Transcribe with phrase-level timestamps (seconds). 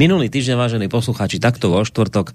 [0.00, 2.32] Minulý týždeň, vážení poslucháči, takto vo štvrtok,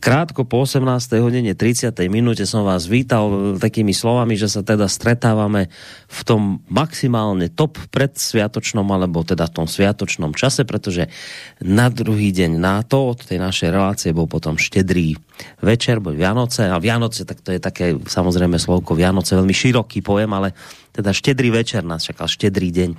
[0.00, 1.20] krátko po 18.
[1.20, 1.92] hodine 30.
[2.08, 5.68] minúte som vás vítal takými slovami, že sa teda stretávame
[6.08, 11.12] v tom maximálne top predsviatočnom, alebo teda v tom sviatočnom čase, pretože
[11.60, 15.12] na druhý deň na to od tej našej relácie bol potom štedrý
[15.60, 20.32] večer, bol Vianoce a Vianoce, tak to je také samozrejme slovko Vianoce, veľmi široký pojem,
[20.32, 20.56] ale
[20.96, 22.90] teda štedrý večer nás čakal, štedrý deň.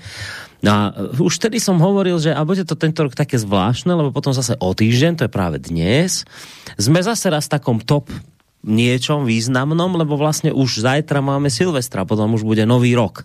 [0.59, 0.81] No a
[1.16, 4.59] už vtedy som hovoril, že a bude to tento rok také zvláštne, lebo potom zase
[4.59, 6.27] o týždeň, to je práve dnes,
[6.76, 8.11] sme zase raz v takom top
[8.59, 13.23] niečom významnom, lebo vlastne už zajtra máme Silvestra, potom už bude nový rok.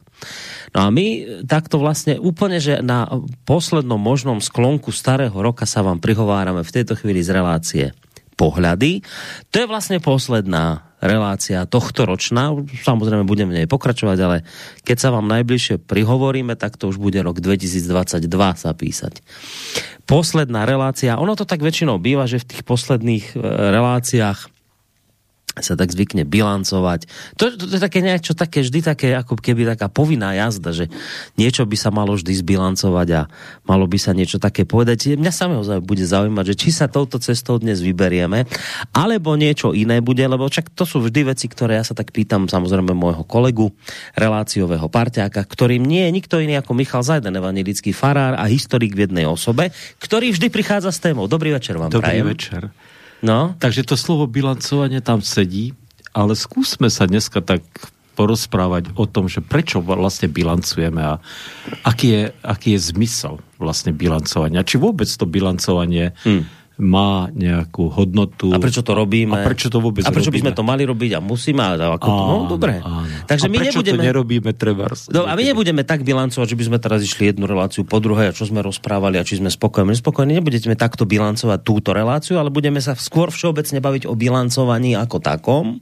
[0.70, 3.11] No a my takto vlastne úplne, že na
[3.42, 7.84] poslednom možnom sklonku starého roka sa vám prihovárame v tejto chvíli z relácie
[8.39, 9.03] pohľady.
[9.51, 12.56] To je vlastne posledná relácia tohto ročná.
[12.83, 14.36] Samozrejme budeme v nej pokračovať, ale
[14.88, 18.24] keď sa vám najbližšie prihovoríme, tak to už bude rok 2022
[18.56, 19.20] sa písať.
[20.08, 23.36] Posledná relácia, ono to tak väčšinou býva, že v tých posledných e,
[23.72, 24.53] reláciách
[25.62, 27.06] sa tak zvykne bilancovať.
[27.38, 30.91] To, to, to je také niečo také, vždy také, ako keby taká povinná jazda, že
[31.38, 33.22] niečo by sa malo vždy zbilancovať a
[33.62, 35.14] malo by sa niečo také povedať.
[35.14, 38.50] Mňa samého bude zaujímať, že či sa touto cestou dnes vyberieme,
[38.91, 42.50] alebo niečo iné bude, lebo čak to sú vždy veci, ktoré ja sa tak pýtam
[42.50, 43.70] samozrejme môjho kolegu,
[44.18, 49.06] reláciového parťáka, ktorým nie je nikto iný ako Michal Zajden, evanilický farár a historik v
[49.06, 49.70] jednej osobe,
[50.02, 51.30] ktorý vždy prichádza s témou.
[51.30, 52.27] Dobrý večer vám Dobrý prajem.
[52.27, 52.62] večer.
[53.25, 53.56] No.
[53.56, 55.72] Takže to slovo bilancovanie tam sedí,
[56.12, 57.64] ale skúsme sa dneska tak
[58.14, 61.18] porozprávať o tom, že prečo vlastne bilancujeme a
[61.83, 64.62] aký je, aký je zmysel vlastne bilancovania.
[64.62, 68.51] Či vôbec to bilancovanie hmm má nejakú hodnotu.
[68.51, 69.39] A prečo to robíme?
[69.39, 70.51] A prečo to vôbec A prečo robíme?
[70.51, 71.62] by sme to mali robiť a musíme?
[71.62, 72.83] A ako to, no, dobre.
[72.83, 73.07] Áno.
[73.30, 73.95] Takže a my prečo nebudeme...
[73.95, 74.85] to nerobíme treba?
[75.14, 78.30] No, a my nebudeme tak bilancovať, že by sme teraz išli jednu reláciu po druhej
[78.30, 79.95] a čo sme rozprávali a či sme spokojní.
[79.95, 85.23] Spokojní nebudete takto bilancovať túto reláciu, ale budeme sa skôr všeobecne baviť o bilancovaní ako
[85.23, 85.79] takom.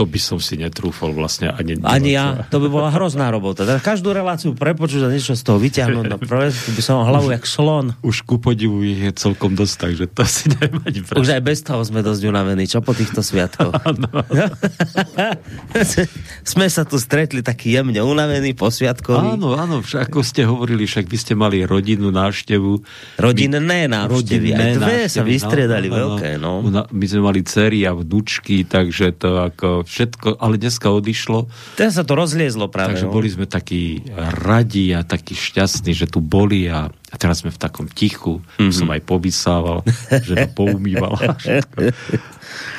[0.00, 1.76] To by som si netrúfol vlastne ani...
[1.84, 3.68] Ani ja, to by bola hrozná robota.
[3.68, 7.44] Teda každú reláciu prepočuť a niečo z toho vyťahnuť, no by som mal hlavu jak
[7.44, 7.92] slon.
[8.00, 11.16] Už ku podivu ich je celkom dosť, takže to si nemať pre...
[11.20, 13.76] Už aj bez toho sme dosť unavení, čo po týchto sviatkoch.
[16.52, 19.36] sme sa tu stretli taký jemne unavení po sviatkovi.
[19.36, 22.80] Áno, áno, však, ako ste hovorili, však vy ste mali rodinnú návštevu.
[23.20, 23.60] Rodinné
[23.92, 26.64] návštevy, aj dve sa vystriedali no, veľké, no.
[26.88, 31.46] My sme mali cery a vnúčky, takže to ako všetko, ale dneska odišlo.
[31.76, 32.96] Teraz sa to rozliezlo práve.
[32.96, 33.14] Takže no.
[33.14, 34.02] boli sme takí
[34.42, 38.40] radi a takí šťastní, že tu boli a, a teraz sme v takom tichu.
[38.58, 38.72] Mm-hmm.
[38.72, 39.78] Som aj povysával,
[40.26, 41.18] že to poumýval.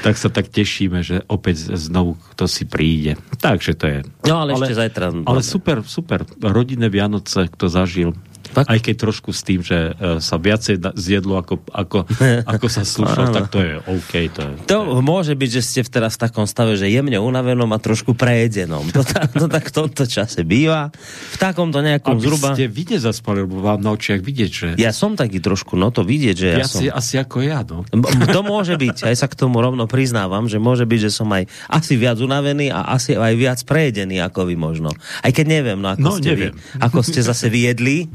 [0.05, 3.19] tak sa tak tešíme, že opäť znovu to si príde.
[3.39, 3.99] Takže to je.
[4.27, 5.05] No ale, ale ešte zajtra.
[5.23, 6.25] Ale super, super.
[6.41, 8.11] Rodinné Vianoce, kto zažil.
[8.53, 8.69] Tak?
[8.69, 11.97] Aj keď trošku s tým, že uh, sa viacej zjedlo, ako, ako,
[12.53, 14.13] ako sa slúšalo, tak to je OK.
[14.33, 15.01] To, je, to, to je...
[15.01, 18.85] môže byť, že ste teraz v takom stave, že jemne unavenom a trošku prejedenom.
[18.93, 20.93] To, to, to tak v tomto čase býva.
[21.33, 22.53] V takomto nejakom Aby zhruba...
[22.53, 24.67] ste vy nezaspali, lebo vám na očiach vidieť, že...
[24.77, 26.81] Ja som taký trošku, no to vidieť, že ja Viac som...
[26.93, 27.81] asi ako ja, no.
[28.29, 31.49] To môže byť, aj sa k tomu rovno priznávam, že môže byť, že som aj
[31.69, 34.93] asi viac unavený a asi aj viac prejedený ako vy možno.
[35.25, 36.53] Aj keď neviem, no ako, no, ste, neviem.
[36.53, 37.97] Vy, ako ste zase vyjedli.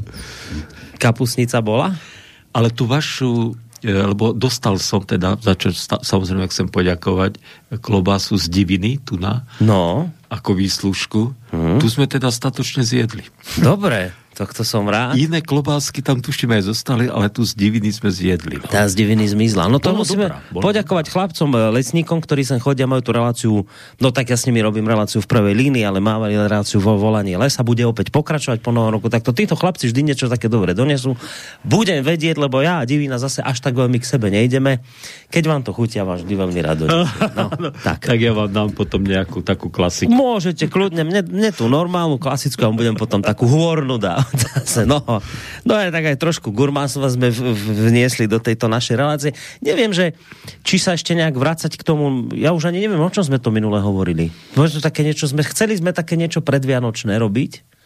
[0.99, 1.95] Kapusnica bola?
[2.53, 5.71] Ale tú vašu lebo dostal som teda, za čo
[6.03, 7.39] samozrejme chcem poďakovať,
[7.79, 10.11] klobásu z diviny tu na, no.
[10.27, 11.21] ako výslužku.
[11.55, 11.79] Hmm.
[11.79, 13.23] Tu sme teda statočne zjedli.
[13.63, 15.19] Dobre, tak to som rád.
[15.19, 18.63] Iné klobásky tam tuším aj zostali, ale tu z diviny sme zjedli.
[18.63, 18.71] No.
[18.71, 19.67] Tá z diviny zmizla.
[19.67, 21.15] No to bolo musíme dobrá, poďakovať dobrá.
[21.19, 23.53] chlapcom, eh, lesníkom, ktorí sem chodia, majú tú reláciu,
[23.99, 27.35] no tak ja s nimi robím reláciu v prvej línii, ale mávali reláciu vo volaní
[27.35, 29.11] lesa, bude opäť pokračovať po novom roku.
[29.11, 31.19] Takto títo chlapci vždy niečo také dobre donesú.
[31.67, 34.87] Budem vedieť, lebo ja a divina zase až tak veľmi k sebe nejdeme.
[35.35, 36.87] Keď vám to chutia, vám vždy veľmi rado.
[37.39, 38.03] No, tak.
[38.03, 40.11] tak ja vám dám potom nejakú takú klasiku.
[40.11, 45.01] Môžete kľudne, mne, mne tú normálnu klasickú, a budem potom takú hôrnu dať zase, no,
[45.65, 49.31] no aj tak aj trošku gurmánstva sme v, v, vniesli do tejto našej relácie.
[49.65, 50.17] Neviem, že
[50.63, 53.49] či sa ešte nejak vrácať k tomu, ja už ani neviem, o čom sme to
[53.55, 54.31] minule hovorili.
[54.55, 57.79] Možno také niečo, sme, chceli sme také niečo predvianočné robiť,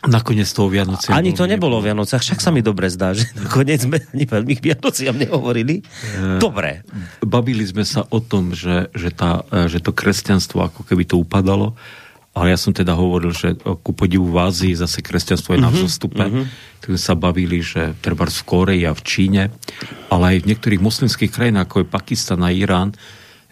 [0.00, 1.12] Nakoniec toho Vianoce.
[1.12, 4.56] Ani to nebolo v Vianociach, však sa mi dobre zdá, že nakoniec sme ani veľmi
[4.56, 5.84] k Vianociam nehovorili.
[5.84, 6.88] E, dobre.
[7.20, 11.76] Bavili sme sa o tom, že, že, tá, že to kresťanstvo ako keby to upadalo
[12.30, 15.76] ale ja som teda hovoril, že ku podivu v Ázii zase kresťanstvo je na mhm,
[15.76, 16.22] vzostupe.
[16.22, 16.44] Mm-hmm.
[16.80, 19.42] Tak sa bavili, že treba v Koreji a v Číne,
[20.08, 22.94] ale aj v niektorých moslimských krajinách, ako je Pakistan a Irán,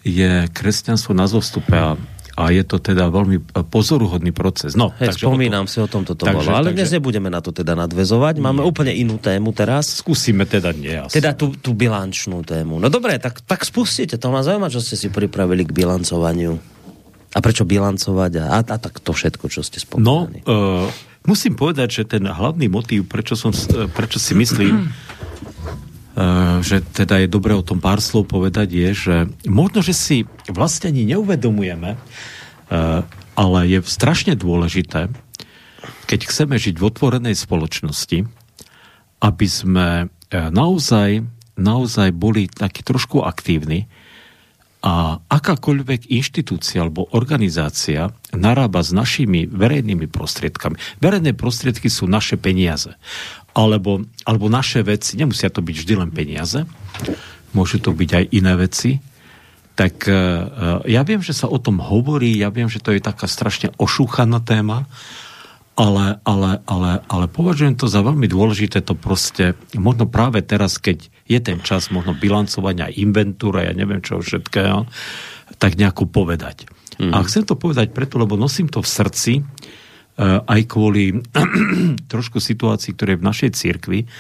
[0.07, 1.99] je kresťanstvo na zostupe a,
[2.39, 4.79] a je to teda veľmi pozoruhodný proces.
[4.79, 7.43] No, Hej, spomínam tom, si o tom toto takže, bolo, ale takže, dnes nebudeme na
[7.43, 8.39] to teda nadvezovať.
[8.39, 8.71] Máme nie.
[8.71, 10.01] úplne inú tému teraz.
[10.01, 10.97] Skúsime teda nie.
[11.11, 12.79] Teda tú, tú bilančnú tému.
[12.79, 16.78] No dobre, tak, tak spustite, to ma zaujíma, čo ste si pripravili k bilancovaniu.
[17.37, 20.41] A prečo bilancovať a, a, a tak to všetko, čo ste spomínali.
[20.49, 20.89] No, uh,
[21.29, 27.21] musím povedať, že ten hlavný motív, prečo, som, uh, prečo si myslím, uh, že teda
[27.21, 30.17] je dobré o tom pár slov povedať, je, že možno, že si
[30.49, 33.05] vlastne ani neuvedomujeme, uh,
[33.37, 35.13] ale je strašne dôležité,
[36.09, 38.25] keď chceme žiť v otvorenej spoločnosti,
[39.21, 41.23] aby sme naozaj,
[41.61, 43.87] naozaj boli takí trošku aktívni,
[44.79, 51.03] a akákoľvek inštitúcia alebo organizácia narába s našimi verejnými prostriedkami.
[51.03, 52.95] Verejné prostriedky sú naše peniaze.
[53.59, 56.63] Alebo, alebo naše veci, nemusia to byť vždy len peniaze,
[57.51, 59.03] môžu to byť aj iné veci.
[59.75, 63.27] Tak uh, ja viem, že sa o tom hovorí, ja viem, že to je taká
[63.27, 64.87] strašne ošúchaná téma,
[65.79, 71.07] ale, ale, ale, ale považujem to za veľmi dôležité to proste, možno práve teraz, keď
[71.31, 74.91] je ten čas možno bilancovania, inventúra, ja neviem čo všetkého,
[75.63, 76.67] tak nejako povedať.
[76.99, 77.15] Mm.
[77.15, 81.23] A chcem to povedať preto, lebo nosím to v srdci, uh, aj kvôli
[82.13, 84.11] trošku situácii, ktoré je v našej cirkvi,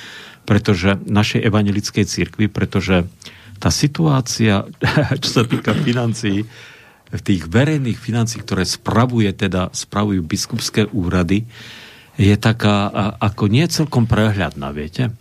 [0.46, 3.02] pretože našej evangelickej cirkvi, pretože
[3.58, 4.62] tá situácia,
[5.26, 6.46] čo sa týka financií,
[7.08, 11.48] v tých verejných financí, ktoré spravuje, teda spravujú biskupské úrady,
[12.18, 12.90] je taká
[13.22, 15.14] ako nie celkom prehľadná, viete.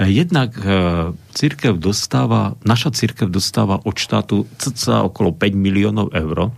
[0.00, 6.54] Jednak e, církev dostáva, naša církev dostáva od štátu cca okolo 5 miliónov eur.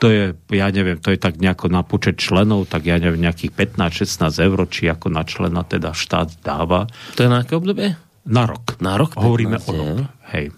[0.00, 3.52] To je, ja neviem, to je tak nejako na počet členov, tak ja neviem, nejakých
[3.76, 6.88] 15-16 eur, či ako na člena teda štát dáva.
[7.18, 7.92] To je na aké obdobie?
[8.24, 8.80] Na rok.
[8.80, 9.20] Na rok?
[9.20, 10.08] Hovoríme o rok.
[10.32, 10.54] Hej.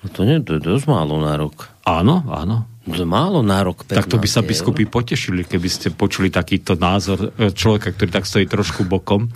[0.00, 1.70] No to nie, to je dosť málo na rok.
[1.90, 2.70] Áno, áno.
[2.90, 6.74] To málo na rok 15 Tak to by sa biskupy potešili, keby ste počuli takýto
[6.74, 9.28] názor e, človeka, ktorý tak stojí trošku bokom.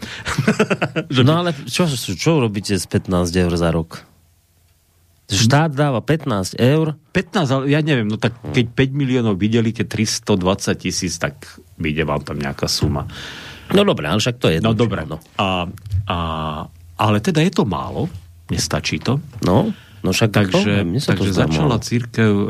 [1.29, 4.03] no ale čo, čo robíte z 15 eur za rok?
[5.29, 6.97] Štát dáva 15 eur?
[7.13, 12.25] 15, ale ja neviem, no tak keď 5 miliónov videlíte 320 tisíc, tak vyjde vám
[12.25, 13.09] tam nejaká suma.
[13.73, 14.61] No dobre, ale však to je.
[14.61, 15.09] No dobre.
[15.09, 15.21] No.
[15.41, 15.65] A,
[16.09, 16.19] a,
[17.01, 18.13] ale teda je to málo,
[18.53, 19.17] nestačí to.
[19.45, 19.73] No.
[20.05, 22.47] No však takže, to, takže to začala církev, e,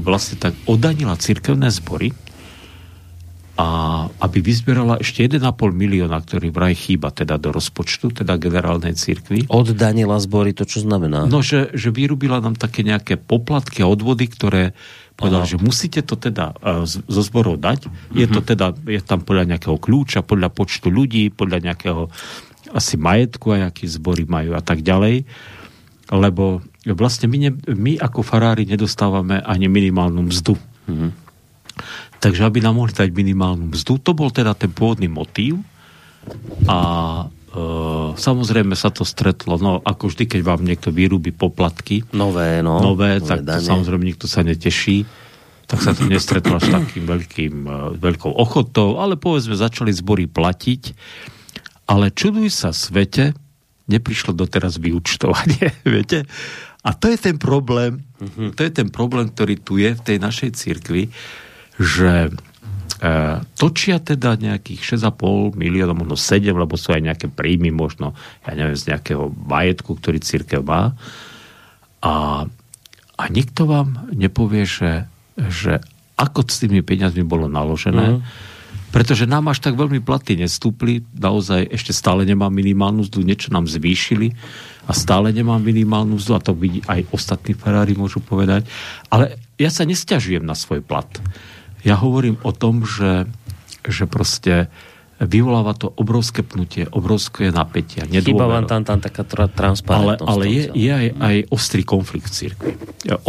[0.00, 2.16] vlastne tak odanila církevné zbory
[3.54, 3.68] a
[4.18, 9.46] aby vyzbierala ešte 1,5 milióna, ktorý vraj chýba teda do rozpočtu, teda generálnej církvy.
[9.46, 11.30] Oddanila zbory, to čo znamená?
[11.30, 14.74] No, že, že vyrobila nám také nejaké poplatky a odvody, ktoré
[15.14, 17.86] povedal, že musíte to teda uh, zo zborov dať.
[17.86, 18.18] Mm-hmm.
[18.18, 18.46] Je to mhm.
[18.50, 22.10] teda, je tam podľa nejakého kľúča, podľa počtu ľudí, podľa nejakého
[22.74, 25.22] asi majetku, a aký zbory majú a tak ďalej
[26.14, 30.54] lebo vlastne my, ne, my ako farári nedostávame ani minimálnu mzdu.
[30.86, 31.10] Mm-hmm.
[32.22, 35.60] Takže aby nám mohli dať minimálnu mzdu, to bol teda ten pôvodný motív.
[36.64, 36.78] A
[37.20, 37.24] e,
[38.16, 43.20] samozrejme sa to stretlo, no ako vždy, keď vám niekto vyrúbi poplatky, nové, no, nové,
[43.20, 45.04] nové tak to, samozrejme nikto sa neteší,
[45.68, 50.82] tak sa to nestretlo s takým veľkým, e, veľkou ochotou, ale povedzme začali zbory platiť,
[51.92, 53.36] ale čuduj sa svete,
[53.88, 56.24] neprišlo doteraz vyučtovanie, viete?
[56.84, 58.52] A to je ten problém, uh-huh.
[58.52, 61.08] to je ten problém, ktorý tu je v tej našej cirkvi,
[61.80, 62.30] že e,
[63.56, 68.12] točia teda nejakých 6,5 miliónov, možno 7, lebo sú aj nejaké príjmy, možno,
[68.44, 70.92] ja neviem, z nejakého majetku, ktorý církev má.
[72.04, 72.44] A,
[73.16, 75.08] a nikto vám nepovie, že,
[75.40, 75.80] že
[76.20, 78.52] ako s tými peniazmi bolo naložené, uh-huh
[78.94, 83.66] pretože nám až tak veľmi platy nestúpli, naozaj ešte stále nemá minimálnu mzdu, niečo nám
[83.66, 84.30] zvýšili
[84.86, 88.70] a stále nemám minimálnu mzdu a to vidí aj ostatní Ferrari môžu povedať.
[89.10, 91.10] Ale ja sa nestiažujem na svoj plat.
[91.82, 93.26] Ja hovorím o tom, že,
[93.82, 94.70] že proste
[95.22, 98.02] vyvoláva to obrovské pnutie, obrovské napätie.
[98.02, 100.26] Chýba vám tam, tam taká tra- transparentnosť.
[100.26, 102.72] Ale, ale je, je aj, aj ostrý konflikt v cirkvi.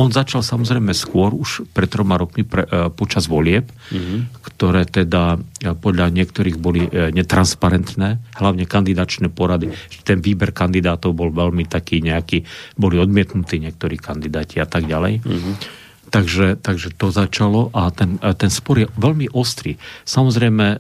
[0.01, 4.19] On začal samozrejme skôr, už pred troma rokmi pre, uh, počas volieb, mm-hmm.
[4.41, 9.69] ktoré teda uh, podľa niektorých boli uh, netransparentné, hlavne kandidačné porady.
[10.01, 12.41] Ten výber kandidátov bol veľmi taký nejaký,
[12.81, 15.21] boli odmietnutí niektorí kandidáti a tak ďalej.
[15.21, 15.84] Mm-hmm
[16.15, 19.75] Takže, takže to začalo a ten, ten spor je veľmi ostrý.
[20.07, 20.77] Samozrejme, e,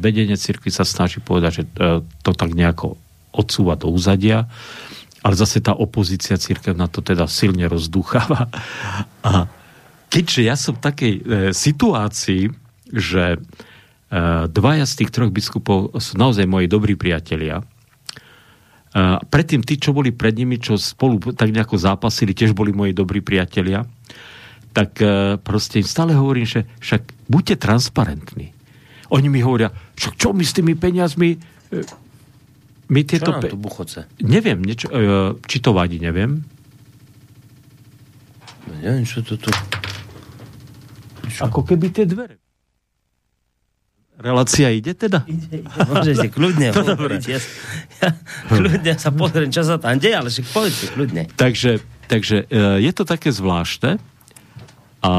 [0.00, 2.96] vedenie cirkvi sa snaží povedať, že e, to tak nejako
[3.36, 4.48] odsúva do úzadia,
[5.20, 8.48] ale zase tá opozícia církev na to teda silne rozdúcháva.
[9.28, 9.44] A
[10.08, 12.48] keďže ja som v takej e, situácii,
[12.88, 13.36] že
[14.48, 17.64] dvaja z tých troch biskupov sú naozaj moji dobrí priatelia, e,
[19.20, 23.20] predtým tí, čo boli pred nimi, čo spolu tak nejako zápasili, tiež boli moji dobrí
[23.20, 23.84] priatelia,
[24.78, 25.06] tak e,
[25.42, 28.54] proste im stále hovorím, že však buďte transparentní.
[29.10, 31.34] Oni mi hovoria, však čo my s tými peniazmi...
[31.34, 31.82] e,
[32.86, 34.06] My tieto Čo nám pe- tu buchoce?
[34.22, 36.46] Neviem, niečo, e, či to vadí, neviem.
[38.70, 39.50] No, neviem, čo to tu...
[41.42, 42.38] Ako keby tie dvere.
[44.14, 45.26] Relácia ide teda?
[45.26, 47.22] Ide, ide, môžete kľudne To hovoriť.
[47.26, 47.38] Ja,
[48.02, 48.10] ja,
[48.46, 51.22] kľudne sa pozriem, čo sa tam deje, ale však povedte kľudne.
[51.34, 52.46] Takže, takže
[52.78, 53.98] je to také zvláštne
[55.02, 55.12] a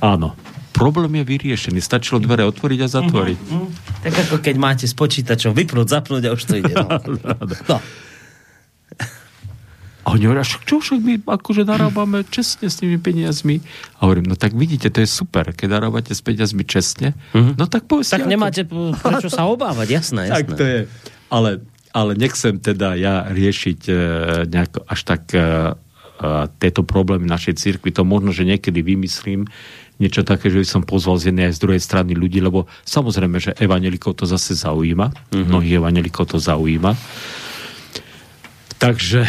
[0.00, 0.32] áno,
[0.74, 1.80] problém je vyriešený.
[1.80, 3.38] Stačilo dvere otvoriť a zatvoriť.
[3.38, 3.68] Hm,
[4.04, 6.74] tak ako keď máte s počítačom vypnúť, zapnúť a už to ide.
[6.74, 6.88] No.
[7.70, 7.78] no.
[10.04, 13.64] A oni hovoria, však čo, však my akože narábame čestne s tými peniazmi.
[13.96, 17.88] A hovorím, no tak vidíte, to je super, keď narábate s peniazmi čestne, no tak
[17.88, 18.20] povedzte.
[18.20, 18.32] Tak ako.
[18.36, 18.68] nemáte
[19.00, 20.36] prečo sa obávať, jasné, jasné.
[20.36, 20.80] Tak to je.
[21.32, 23.94] Ale, ale nechcem teda ja riešiť e,
[24.50, 25.42] nejako až tak e, e,
[26.58, 27.94] tieto problémy našej cirkvi.
[27.94, 29.46] To možno, že niekedy vymyslím
[30.02, 33.38] niečo také, že by som pozval z jednej aj z druhej strany ľudí, lebo samozrejme,
[33.38, 35.06] že evanelikov to zase zaujíma.
[35.06, 35.46] Mm-hmm.
[35.46, 36.98] Mnohých evanelikov to zaujíma.
[38.82, 39.22] Takže,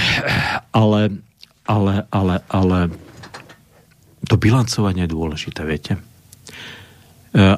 [0.73, 1.21] ale,
[1.69, 2.79] ale, ale, ale
[4.25, 5.93] to bilancovanie je dôležité, viete.
[5.93, 6.01] E,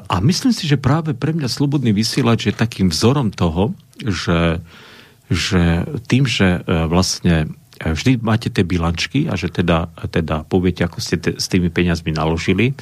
[0.04, 3.72] A myslím si, že práve pre mňa Slobodný vysielač je takým vzorom toho,
[4.04, 4.60] že,
[5.28, 10.84] že tým, že e, vlastne e, vždy máte tie bilančky a že teda, teda poviete,
[10.84, 12.72] ako ste te, s tými peniazmi naložili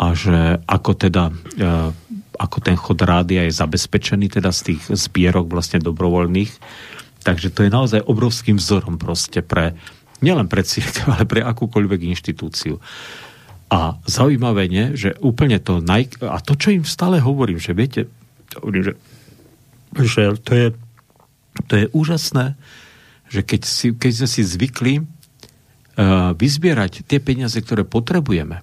[0.00, 1.64] a že ako teda e,
[2.40, 6.52] ako ten chod rádia je zabezpečený teda z tých zbierok vlastne dobrovoľných.
[7.20, 9.76] Takže to je naozaj obrovským vzorom proste pre,
[10.24, 12.80] nielen pre církev, ale pre akúkoľvek inštitúciu.
[13.70, 16.16] A zaujímavé je, že úplne to naj...
[16.24, 18.08] A to, čo im stále hovorím, že viete,
[18.56, 18.94] hovorím, že,
[20.00, 20.66] že to, je,
[21.66, 22.54] to je úžasné,
[23.30, 28.62] že keď, si, keď sme si zvykli uh, vyzbierať tie peniaze, ktoré potrebujeme,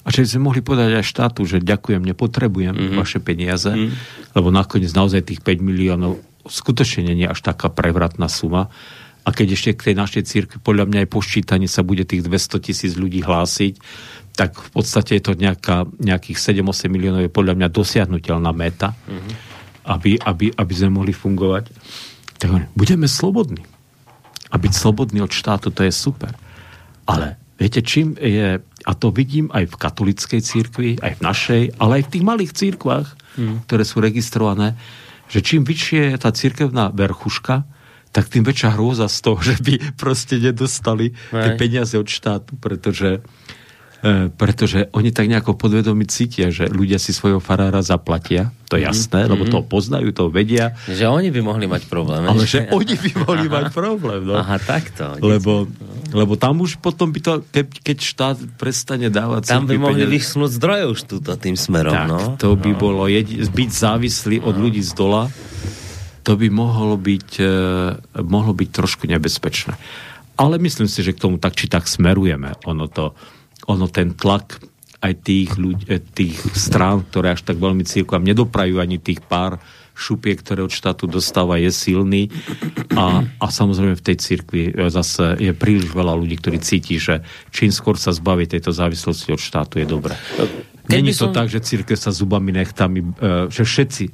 [0.00, 2.96] a že sme mohli povedať aj štátu, že ďakujem, nepotrebujem mm-hmm.
[2.96, 4.32] vaše peniaze, mm-hmm.
[4.32, 8.72] lebo nakoniec naozaj tých 5 miliónov skutočne nie je až taká prevratná suma.
[9.20, 12.24] A keď ešte k tej našej církvi, podľa mňa aj po ščítaní sa bude tých
[12.24, 13.76] 200 tisíc ľudí hlásiť,
[14.32, 19.32] tak v podstate je to nejaká, nejakých 7-8 miliónov je podľa mňa dosiahnutelná meta, mm-hmm.
[19.84, 21.68] aby, aby, aby sme mohli fungovať.
[22.40, 23.62] Tak hovorím, budeme slobodní.
[24.50, 26.32] A byť slobodný od štátu, to je super.
[27.04, 32.00] Ale viete, čím je, a to vidím aj v katolickej církvi, aj v našej, ale
[32.00, 33.56] aj v tých malých církvách, mm.
[33.68, 34.74] ktoré sú registrované,
[35.28, 37.68] že čím vyššie je tá církevná verchuška,
[38.10, 43.20] tak tým väčšia hrôza z toho, že by proste nedostali tie peniaze od štátu, pretože,
[43.20, 43.20] e,
[44.32, 49.28] pretože oni tak nejako podvedomí cítia, že ľudia si svojho farára zaplatia, to je jasné,
[49.28, 52.24] lebo to poznajú, to vedia, Že oni by mohli mať problém.
[52.24, 54.24] ale že oni by mohli mať problém.
[54.24, 54.40] No.
[54.40, 55.20] Aha, takto.
[55.20, 55.68] Lebo,
[56.16, 60.14] lebo tam už potom by to, ke, keď štát prestane dávať Tam by mohli peniaze,
[60.16, 62.18] vyschnúť zdroje už túto tým smerom, tak, no.
[62.40, 65.28] to by bolo jedi- byť závislý od ľudí z dola,
[66.24, 67.52] to by mohlo byť, e,
[68.22, 69.76] mohlo byť trošku nebezpečné.
[70.40, 72.56] Ale myslím si, že k tomu tak či tak smerujeme.
[72.64, 73.12] Ono, to,
[73.70, 74.58] ono ten tlak
[75.00, 79.56] aj tých, ľudí, e, tých strán, ktoré až tak veľmi církvam nedoprajú ani tých pár
[79.96, 82.32] šupiek, ktoré od štátu dostáva, je silný.
[82.96, 87.24] A, a samozrejme v tej cirkvi e, zase je príliš veľa ľudí, ktorí cíti, že
[87.52, 90.16] čím skôr sa zbaví tejto závislosti od štátu, je dobré.
[90.88, 94.04] Není to som- tak, že církev sa zubami nechtami, e, že všetci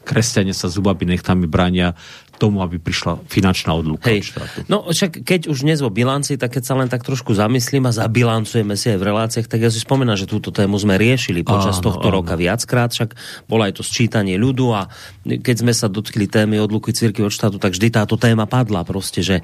[0.00, 1.92] kresťania sa zubami nechtami bránia
[2.36, 4.32] tomu, aby prišla finančná odluka od Hej.
[4.32, 4.58] štátu.
[4.68, 7.92] No však keď už dnes o bilanci, tak keď sa len tak trošku zamyslím a
[7.92, 11.80] zabilancujeme si aj v reláciách, tak ja si spomínam, že túto tému sme riešili počas
[11.80, 12.20] Áno, tohto áno.
[12.20, 13.16] roka viackrát, však
[13.48, 14.88] bolo aj to sčítanie ľudu a
[15.24, 19.24] keď sme sa dotkli témy odluky cirkvi od štátu, tak vždy táto téma padla proste,
[19.24, 19.40] že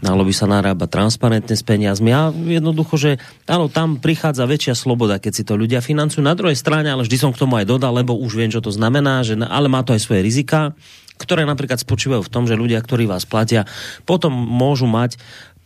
[0.00, 3.10] malo by sa narábať transparentne s peniazmi a jednoducho, že
[3.44, 6.22] áno, tam prichádza väčšia sloboda, keď si to ľudia financujú.
[6.22, 8.70] Na druhej strane, ale vždy som k tomu aj dodal, lebo už viem, čo to
[8.70, 10.72] znamená, že, ale má to aj svoje rizika,
[11.18, 13.66] ktoré napríklad spočívajú v tom, že ľudia, ktorí vás platia,
[14.06, 15.18] potom môžu mať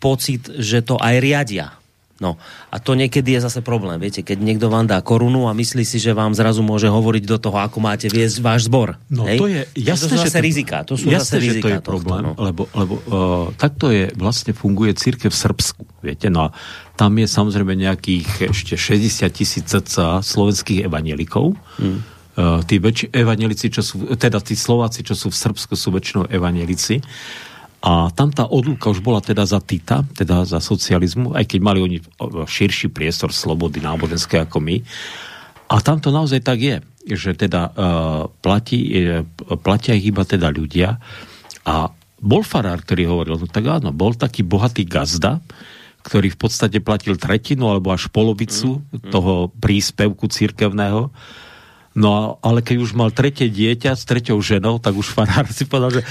[0.02, 1.78] pocit, že to aj riadia.
[2.22, 2.38] No
[2.70, 5.98] a to niekedy je zase problém, viete, keď niekto vám dá korunu a myslí si,
[5.98, 8.94] že vám zrazu môže hovoriť do toho, ako máte viesť váš zbor.
[9.10, 9.38] No Hej?
[9.42, 10.76] to je jasné, to sú že zase to- rizika.
[10.86, 12.32] To sú jasné, zase že rizika to je tohto, problém, no.
[12.38, 16.48] lebo, lebo uh, takto je, vlastne funguje církev v Srbsku, viete, no a
[16.94, 21.58] tam je samozrejme nejakých ešte 60 tisíc cca slovenských evanielikov.
[21.82, 22.06] Hmm.
[22.32, 26.32] Uh, tí väčši evanielici, čo sú, teda tí Slováci, čo sú v Srbsku, sú väčšinou
[26.32, 27.04] evanielici.
[27.82, 31.82] A tam tá odluka už bola teda za Tita, teda za socializmu, aj keď mali
[31.82, 34.80] oni o, širší priestor slobody náboženské ako my.
[35.66, 39.26] A tam to naozaj tak je, že teda uh, platí, uh,
[39.60, 41.02] platia ich iba teda ľudia
[41.66, 41.90] a
[42.22, 45.42] bol farár, ktorý hovoril, no tak áno, bol taký bohatý gazda,
[46.06, 49.10] ktorý v podstate platil tretinu alebo až polovicu mm, mm.
[49.10, 51.10] toho príspevku církevného
[51.92, 56.00] No ale keď už mal tretie dieťa s treťou ženou, tak už farár si povedal,
[56.00, 56.02] že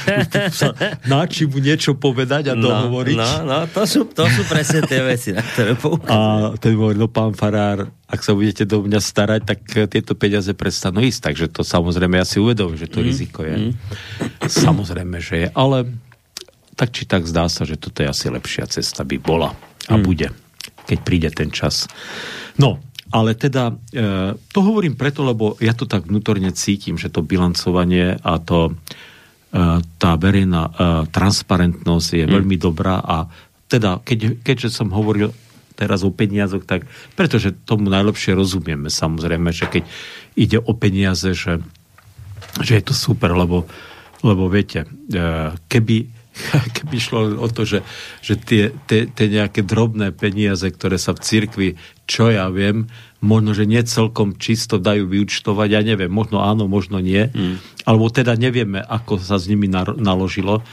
[0.54, 0.78] sa
[1.10, 3.18] náči mu niečo povedať a no, dohovoriť.
[3.18, 6.14] No, no, to sú, to sú presne tie veci, na ktoré poukazujú.
[6.14, 9.60] A ten hovorí, no pán farár, ak sa budete do mňa starať, tak
[9.90, 11.34] tieto peniaze prestanú ísť.
[11.34, 13.56] Takže to samozrejme ja si uvedomím, že to mm, riziko je.
[13.58, 13.74] Mm.
[14.46, 15.48] Samozrejme, že je.
[15.58, 15.90] Ale
[16.78, 19.58] tak či tak zdá sa, že toto je asi lepšia cesta by bola
[19.90, 20.04] a mm.
[20.06, 20.30] bude,
[20.86, 21.90] keď príde ten čas.
[22.62, 22.78] No,
[23.12, 28.16] ale teda, e, to hovorím preto, lebo ja to tak vnútorne cítim, že to bilancovanie
[28.24, 28.74] a to, e,
[29.84, 30.72] tá verejná e,
[31.12, 32.34] transparentnosť je hmm.
[32.34, 33.28] veľmi dobrá a
[33.68, 35.32] teda, keď, keďže som hovoril
[35.76, 39.84] teraz o peniazoch, tak pretože tomu najlepšie rozumieme samozrejme, že keď
[40.36, 41.64] ide o peniaze, že,
[42.60, 43.64] že je to super, lebo,
[44.20, 44.86] lebo viete,
[45.72, 46.21] keby
[46.76, 47.80] keby šlo o to, že,
[48.24, 51.70] že tie, tie, tie nejaké drobné peniaze, ktoré sa v cirkvi,
[52.08, 52.88] čo ja viem,
[53.20, 57.86] možno, že nie celkom čisto dajú vyučtovať, ja neviem, možno áno, možno nie, mm.
[57.86, 60.64] alebo teda nevieme, ako sa s nimi naložilo,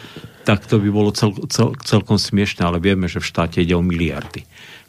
[0.46, 3.84] tak to by bolo cel, cel, celkom smiešne, ale vieme, že v štáte ide o
[3.84, 4.46] miliardy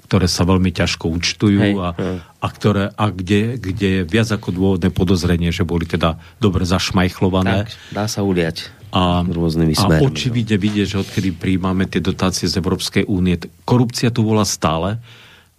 [0.10, 1.94] ktoré sa veľmi ťažko účtujú Hej, a,
[2.42, 7.70] a, ktoré, a kde, kde je viac ako dôvodné podozrenie, že boli teda dobre zašmajchlované.
[7.70, 10.01] Tak, dá sa uliať a, rôznymi smermi.
[10.01, 14.98] A očividne vidie, že odkedy príjmame tie dotácie z Európskej únie, korupcia tu bola stále,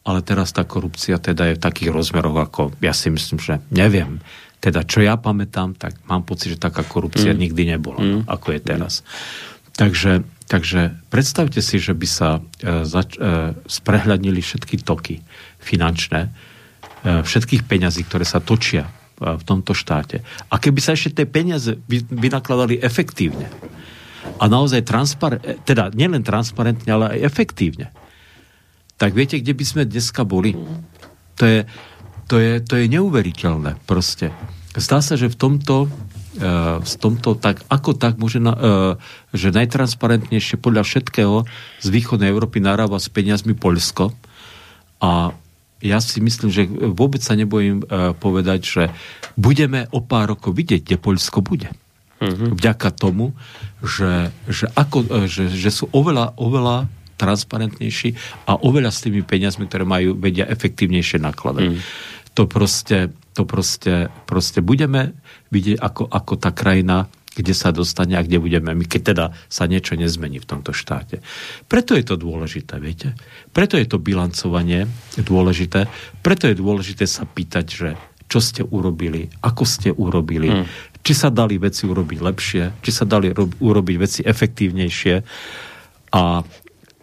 [0.03, 4.19] ale teraz tá korupcia teda je v takých rozmeroch, ako ja si myslím, že neviem.
[4.61, 7.39] Teda čo ja pamätám, tak mám pocit, že taká korupcia mm.
[7.39, 8.21] nikdy nebola, mm.
[8.29, 8.93] ako je teraz.
[9.79, 10.21] Takže,
[10.51, 15.25] takže predstavte si, že by sa e, zač- e, sprehľadnili všetky toky
[15.65, 16.31] finančné, e,
[17.25, 20.25] všetkých peňazí, ktoré sa točia v tomto štáte.
[20.49, 21.77] A keby sa ešte tie peniaze
[22.09, 23.53] vynakladali efektívne
[24.41, 27.93] a naozaj transparentne, teda nielen transparentne, ale aj efektívne,
[28.97, 30.57] tak viete, kde by sme dneska boli?
[31.41, 31.65] To je,
[32.29, 34.33] to je, to je neuveriteľné proste.
[34.77, 38.93] Zdá sa, že v tomto, uh, v tomto tak, ako tak môže, na, uh,
[39.33, 41.49] že najtransparentnejšie podľa všetkého
[41.81, 44.13] z východnej Európy narába s peniazmi Polsko
[45.01, 45.33] a
[45.81, 48.83] ja si myslím, že vôbec sa nebojím uh, povedať, že
[49.35, 51.73] budeme o pár rokov vidieť, kde Poľsko bude.
[52.21, 52.53] Uh-huh.
[52.53, 53.33] Vďaka tomu,
[53.81, 58.17] že, že, ako, uh, že, že sú oveľa, oveľa transparentnejší
[58.49, 61.65] a oveľa s tými peniazmi, ktoré majú, vedia efektívnejšie nakladať.
[61.69, 61.81] Uh-huh.
[62.37, 65.17] To proste, to proste, proste budeme
[65.49, 67.09] vidieť, ako, ako tá krajina
[67.41, 71.25] kde sa dostane a kde budeme my, keď teda sa niečo nezmení v tomto štáte.
[71.67, 73.17] Preto je to dôležité, viete?
[73.51, 75.89] Preto je to bilancovanie dôležité,
[76.21, 77.89] preto je dôležité sa pýtať, že
[78.31, 81.03] čo ste urobili, ako ste urobili, hmm.
[81.03, 85.15] či sa dali veci urobiť lepšie, či sa dali ro- urobiť veci efektívnejšie
[86.15, 86.23] a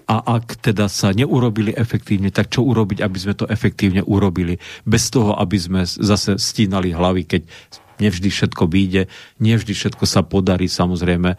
[0.08, 4.56] a ak teda sa neurobili efektívne, tak čo urobiť, aby sme to efektívne urobili,
[4.88, 7.44] bez toho, aby sme zase stínali hlavy, keď
[7.98, 9.10] nevždy všetko vyjde,
[9.42, 11.38] nevždy všetko sa podarí samozrejme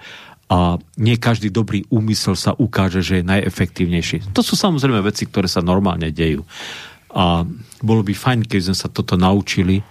[0.48, 4.32] a nie každý dobrý úmysel sa ukáže, že je najefektívnejší.
[4.32, 6.40] To sú samozrejme veci, ktoré sa normálne dejú.
[7.12, 7.44] A
[7.84, 9.84] bolo by fajn, keď sme sa toto naučili, e,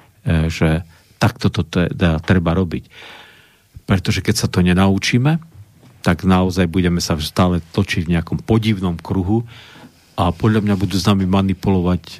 [0.49, 0.81] že
[1.21, 2.89] takto to teda treba robiť.
[3.85, 5.37] Pretože keď sa to nenaučíme,
[6.01, 9.45] tak naozaj budeme sa stále točiť v nejakom podivnom kruhu
[10.17, 12.19] a podľa mňa budú s nami manipulovať e,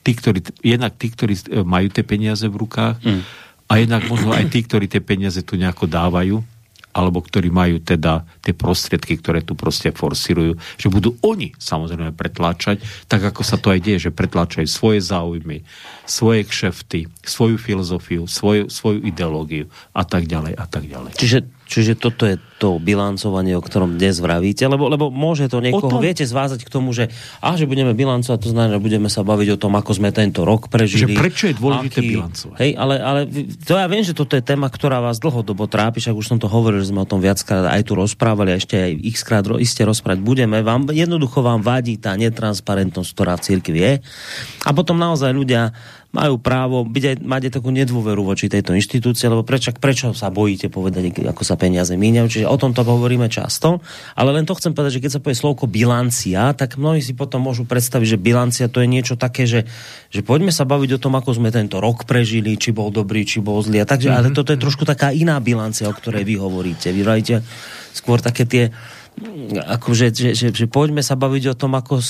[0.00, 3.22] tí, ktorí, jednak tí, ktorí e, majú tie peniaze v rukách, mm
[3.70, 6.42] a jednak možno aj tí, ktorí tie peniaze tu nejako dávajú,
[6.90, 12.82] alebo ktorí majú teda tie prostriedky, ktoré tu proste forsírujú, že budú oni samozrejme pretláčať,
[13.06, 15.62] tak ako sa to aj deje, že pretláčajú svoje záujmy,
[16.02, 21.14] svoje kšefty, svoju filozofiu, svoju, svoju ideológiu a tak ďalej a tak ďalej.
[21.14, 21.38] Čiže
[21.70, 26.02] Čiže toto je to bilancovanie, o ktorom dnes vravíte, lebo, lebo môže to niekoho, tom...
[26.02, 29.54] viete, zvázať k tomu, že a že budeme bilancovať, to znamená, že budeme sa baviť
[29.54, 31.14] o tom, ako sme tento rok prežili.
[31.14, 32.10] Že prečo je dôležité aký...
[32.18, 32.56] bilancovať?
[32.58, 33.20] Hej, ale, ale
[33.62, 36.50] to ja viem, že toto je téma, ktorá vás dlhodobo trápi, však už som to
[36.50, 39.86] hovoril, že sme o tom viackrát aj tu rozprávali a ešte aj x krát iste
[39.86, 40.58] rozprávať budeme.
[40.66, 43.92] Vám, jednoducho vám vadí tá netransparentnosť, ktorá v cirkvi je.
[44.66, 45.70] A potom naozaj ľudia
[46.10, 50.26] majú právo byť aj, mať aj takú nedôveru voči tejto inštitúcii, lebo prečo, prečo sa
[50.26, 52.26] bojíte povedať, ako sa peniaze míňajú.
[52.26, 53.78] Čiže o tomto hovoríme často,
[54.18, 57.46] ale len to chcem povedať, že keď sa povie slovko bilancia, tak mnohí si potom
[57.46, 59.70] môžu predstaviť, že bilancia to je niečo také, že,
[60.10, 63.38] že poďme sa baviť o tom, ako sme tento rok prežili, či bol dobrý, či
[63.38, 63.82] bol zlý.
[63.82, 64.34] A takže, mm-hmm.
[64.34, 66.90] ale toto je trošku taká iná bilancia, o ktorej vy hovoríte.
[66.90, 67.06] Vy
[67.94, 68.64] skôr také tie
[69.50, 72.00] akože, že, že, že poďme sa baviť o tom, ako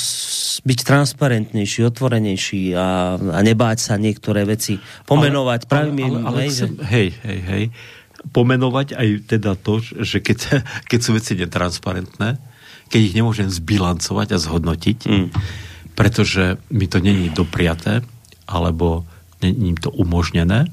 [0.58, 6.02] byť transparentnejší, otvorenejší a, a nebáť sa niektoré veci pomenovať pravými...
[6.02, 7.64] Ale, ale, ale, hej, hej, hej.
[8.34, 12.40] pomenovať aj teda to, že keď, keď sú veci netransparentné,
[12.90, 15.28] keď ich nemôžem zbilancovať a zhodnotiť, mm.
[15.94, 18.02] pretože mi to není dopriaté,
[18.50, 19.06] alebo
[19.38, 20.66] není to umožnené.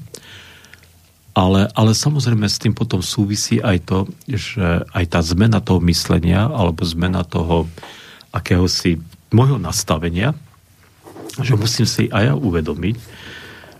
[1.38, 6.50] Ale, ale samozrejme s tým potom súvisí aj to, že aj tá zmena toho myslenia,
[6.50, 7.70] alebo zmena toho
[8.34, 8.98] akéhosi
[9.34, 10.32] môjho nastavenia,
[11.38, 12.96] že musím si aj ja uvedomiť,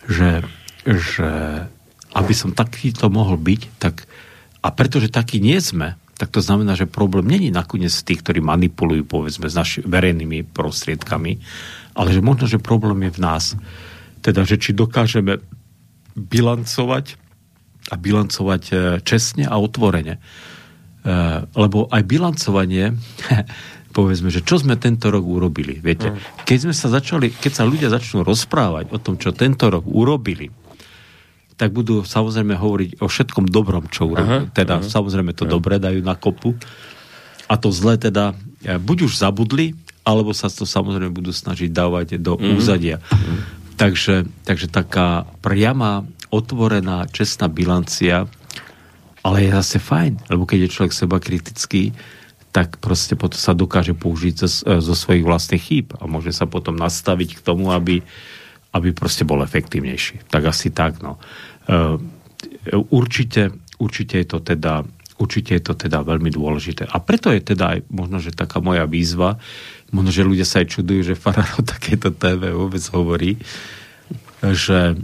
[0.08, 0.44] že,
[0.84, 1.30] že
[2.14, 4.08] aby som takýto mohol byť, tak
[4.62, 9.06] a pretože taký nie sme, tak to znamená, že problém není nakoniec tých, ktorí manipulujú,
[9.06, 11.38] povedzme, s našimi verejnými prostriedkami,
[11.94, 13.44] ale že možno, že problém je v nás.
[14.18, 15.38] Teda, že či dokážeme
[16.18, 17.14] bilancovať
[17.88, 18.74] a bilancovať e,
[19.06, 20.18] čestne a otvorene.
[20.18, 20.20] E,
[21.54, 22.98] lebo aj bilancovanie,
[23.98, 26.46] povedzme, že čo sme tento rok urobili, viete, mm.
[26.46, 30.54] keď sme sa začali, keď sa ľudia začnú rozprávať o tom, čo tento rok urobili,
[31.58, 34.46] tak budú samozrejme hovoriť o všetkom dobrom, čo urobili.
[34.46, 35.50] Aha, teda aha, samozrejme to aha.
[35.50, 36.54] dobré dajú na kopu
[37.50, 39.74] a to zlé teda e, buď už zabudli,
[40.06, 42.54] alebo sa to samozrejme budú snažiť dávať do mm.
[42.54, 43.02] úzadia.
[43.02, 43.38] Mm.
[43.74, 48.30] Takže, takže taká priama, otvorená, čestná bilancia,
[49.26, 51.90] ale je zase fajn, lebo keď je človek seba kritický,
[52.52, 56.48] tak proste potom sa dokáže použiť zo, e, zo svojich vlastných chýb a môže sa
[56.48, 58.00] potom nastaviť k tomu, aby,
[58.72, 60.28] aby proste bol efektívnejší.
[60.32, 61.20] Tak asi tak, no.
[61.68, 62.08] Ehm,
[62.90, 64.84] určite, určite je to teda
[65.18, 66.87] určite je to teda veľmi dôležité.
[66.87, 69.42] A preto je teda aj možno, že taká moja výzva,
[69.90, 73.34] možno, že ľudia sa aj čudujú, že Fararo takéto TV vôbec hovorí,
[74.38, 74.94] že,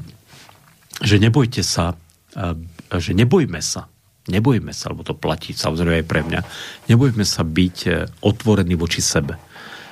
[1.02, 1.98] že nebojte sa,
[2.38, 3.90] ehm, že nebojme sa,
[4.28, 6.40] nebojme sa, lebo to platí samozrejme aj pre mňa,
[6.88, 7.90] nebojme sa byť e,
[8.24, 9.37] otvorení voči sebe.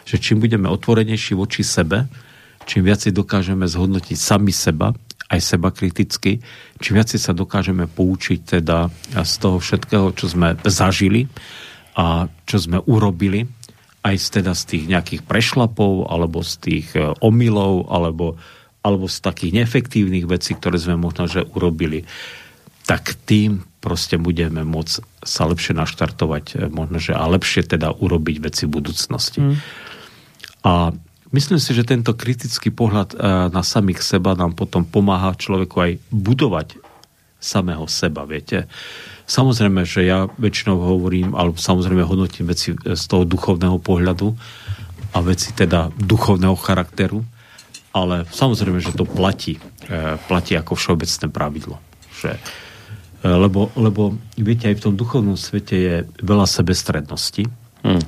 [0.09, 2.09] Že čím budeme otvorenejší voči sebe,
[2.65, 4.95] čím viacej dokážeme zhodnotiť sami seba
[5.33, 6.45] aj seba kriticky,
[6.77, 11.25] čím viac sa dokážeme poučiť teda z toho všetkého, čo sme zažili
[11.97, 13.49] a čo sme urobili,
[14.05, 18.37] aj z, teda z tých nejakých prešlapov, alebo z tých e, omylov, alebo,
[18.83, 22.03] alebo z takých neefektívnych vecí, ktoré sme možno, že urobili,
[22.85, 28.37] tak tým proste budeme môcť sa lepšie naštartovať, e, možno, že a lepšie teda urobiť
[28.39, 29.43] veci v budúcnosti.
[29.43, 29.57] Mm.
[30.63, 30.73] A
[31.33, 33.19] Myslím si, že tento kritický pohľad e,
[33.49, 36.77] na samých seba nám potom pomáha človeku aj budovať
[37.41, 38.69] samého seba, viete.
[39.25, 44.29] Samozrejme, že ja väčšinou hovorím, alebo samozrejme hodnotím veci z toho duchovného pohľadu
[45.17, 47.25] a veci teda duchovného charakteru,
[47.97, 49.57] ale samozrejme, že to platí.
[49.89, 51.81] E, platí ako všeobecné pravidlo.
[52.13, 52.41] Že, e,
[53.23, 57.47] lebo, lebo viete, aj v tom duchovnom svete je veľa sebestrednosti.
[57.87, 58.03] Hmm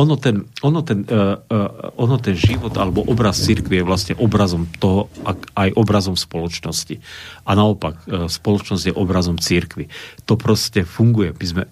[0.00, 4.70] ono ten, ono, ten, uh, uh, ono ten život alebo obraz cirkvi je vlastne obrazom
[4.78, 5.10] toho,
[5.58, 7.02] aj obrazom spoločnosti.
[7.44, 9.90] A naopak, uh, spoločnosť je obrazom cirkvi.
[10.30, 11.34] To proste funguje.
[11.34, 11.62] My sme,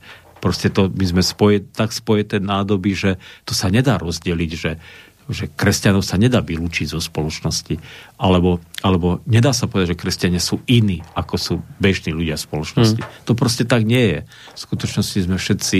[0.42, 3.10] proste to, my sme spoje, tak spojeté nádoby, že
[3.46, 4.82] to sa nedá rozdeliť, že
[5.28, 7.76] že kresťanov sa nedá vylúčiť zo spoločnosti,
[8.16, 13.02] alebo, alebo nedá sa povedať, že kresťania sú iní, ako sú bežní ľudia v spoločnosti.
[13.04, 13.12] Hmm.
[13.28, 14.18] To proste tak nie je.
[14.56, 15.78] V skutočnosti sme všetci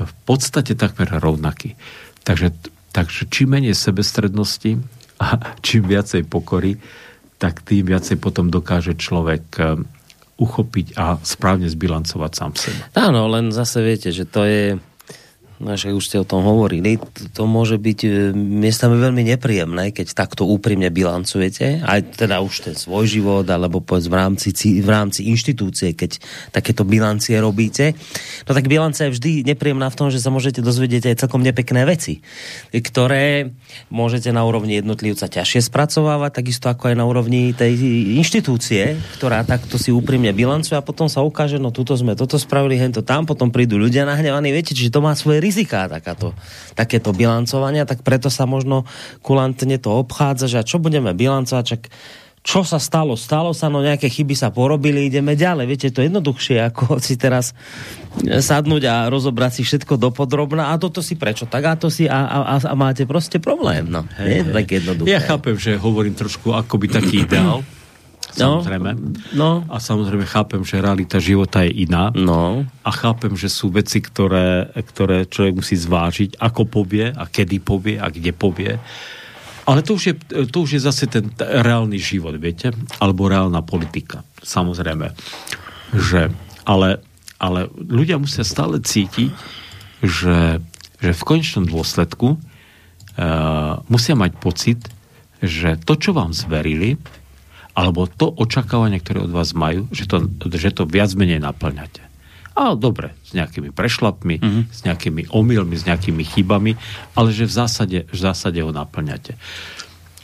[0.00, 1.74] v podstate takmer rovnaký.
[2.22, 2.54] Takže,
[2.94, 4.78] takže čím menej sebestrednosti
[5.18, 5.26] a
[5.66, 6.78] čím viacej pokory,
[7.40, 9.80] tak tým viacej potom dokáže človek eh,
[10.40, 12.82] uchopiť a správne zbilancovať sám seba.
[12.96, 14.80] Áno, len zase viete, že to je
[15.60, 16.96] že už ste o tom hovorili,
[17.36, 22.72] to môže byť e, miestami veľmi nepríjemné, keď takto úprimne bilancujete, aj teda už ten
[22.72, 24.48] svoj život, alebo povedz v rámci,
[24.80, 26.16] v rámci inštitúcie, keď
[26.48, 27.92] takéto bilancie robíte.
[28.48, 31.84] No tak bilancia je vždy nepríjemná v tom, že sa môžete dozvedieť aj celkom nepekné
[31.84, 32.24] veci,
[32.72, 33.52] ktoré
[33.92, 37.76] môžete na úrovni jednotlivca ťažšie spracovávať, takisto ako aj na úrovni tej
[38.16, 42.80] inštitúcie, ktorá takto si úprimne bilancuje a potom sa ukáže, no tuto sme toto spravili,
[42.80, 46.30] hento tam, potom prídu ľudia nahnevaní, viete, čiže to má svoje riziká takáto,
[46.78, 48.86] takéto bilancovania, tak preto sa možno
[49.26, 51.82] kulantne to obchádza, že čo budeme bilancovať, čak
[52.40, 53.20] čo sa stalo?
[53.20, 55.64] Stalo sa, no nejaké chyby sa porobili, ideme ďalej.
[55.68, 57.52] Viete, to je jednoduchšie, ako si teraz
[58.24, 62.16] sadnúť a rozobrať si všetko dopodrobná a toto si prečo tak a to si a,
[62.16, 63.92] a, a máte proste problém.
[63.92, 65.12] No, hey, je tak jednoduché.
[65.12, 67.60] Ja chápem, že hovorím trošku akoby taký ideál.
[68.34, 68.90] Samozrejme.
[69.34, 69.66] No.
[69.66, 72.14] A samozrejme chápem, že realita života je iná.
[72.14, 72.66] No.
[72.86, 77.96] A chápem, že sú veci, ktoré, ktoré človek musí zvážiť, ako povie a kedy povie
[77.98, 78.78] a kde povie.
[79.68, 80.14] Ale to už je,
[80.50, 82.74] to už je zase ten reálny život, viete?
[82.98, 85.14] Alebo reálna politika, samozrejme.
[85.94, 86.34] Že,
[86.66, 86.98] ale,
[87.38, 89.30] ale ľudia musia stále cítiť,
[90.00, 90.58] že,
[90.98, 94.80] že v konečnom dôsledku uh, musia mať pocit,
[95.38, 97.00] že to, čo vám zverili,
[97.80, 102.04] alebo to očakávanie, ktoré od vás majú, že to, že to viac menej naplňate.
[102.52, 104.62] A dobre, s nejakými prešlapmi, mm-hmm.
[104.68, 106.76] s nejakými omylmi, s nejakými chybami,
[107.16, 109.40] ale že v zásade, v zásade ho naplňate.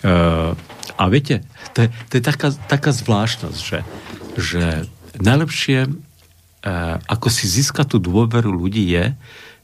[0.05, 0.53] Uh,
[1.01, 1.41] a viete,
[1.73, 3.81] to je, to je taká, taká zvláštnosť, že,
[4.37, 4.65] že
[5.17, 9.17] najlepšie, uh, ako si získať tú dôveru ľudí je,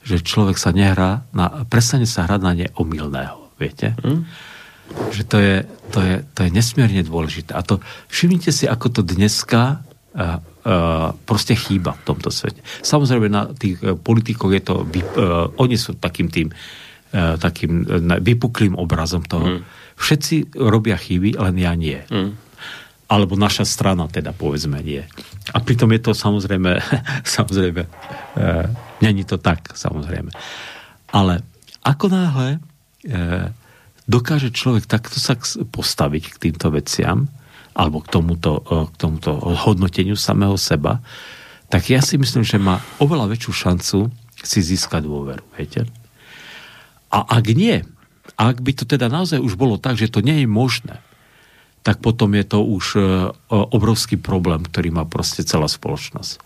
[0.09, 3.93] že človek sa nehrá, na, prestane sa hrať na neomilného, viete?
[4.01, 4.25] Mm.
[5.13, 5.55] Že to je,
[5.93, 7.53] to, je, to je nesmierne dôležité.
[7.53, 9.85] A to všimnite si, ako to dneska
[10.17, 12.61] uh, uh, proste chýba v tomto svete.
[12.83, 18.21] Samozrejme na tých uh, politikoch je to, uh, oni sú takým tým uh, takým uh,
[18.21, 19.59] vypuklým obrazom toho.
[19.59, 19.61] Mm.
[19.99, 22.01] Všetci robia chyby, len ja nie.
[22.09, 22.35] Mm.
[23.13, 25.05] Alebo naša strana teda povedzme nie.
[25.53, 26.81] A pritom je to samozrejme,
[27.37, 28.67] samozrejme, uh,
[29.05, 30.33] není to tak, samozrejme.
[31.13, 31.45] Ale
[31.85, 33.53] ako náhle uh,
[34.07, 35.39] dokáže človek takto sa
[35.71, 37.31] postaviť k týmto veciam,
[37.73, 41.01] alebo k tomuto, e, k tomuto hodnoteniu samého seba,
[41.73, 43.99] tak ja si myslím, že má oveľa väčšiu šancu
[44.45, 45.41] si získať dôveru.
[45.57, 45.89] Viete?
[47.09, 47.81] A ak nie,
[48.37, 51.01] ak by to teda naozaj už bolo tak, že to nie je možné,
[51.83, 53.01] tak potom je to už e,
[53.51, 56.39] obrovský problém, ktorý má proste celá spoločnosť.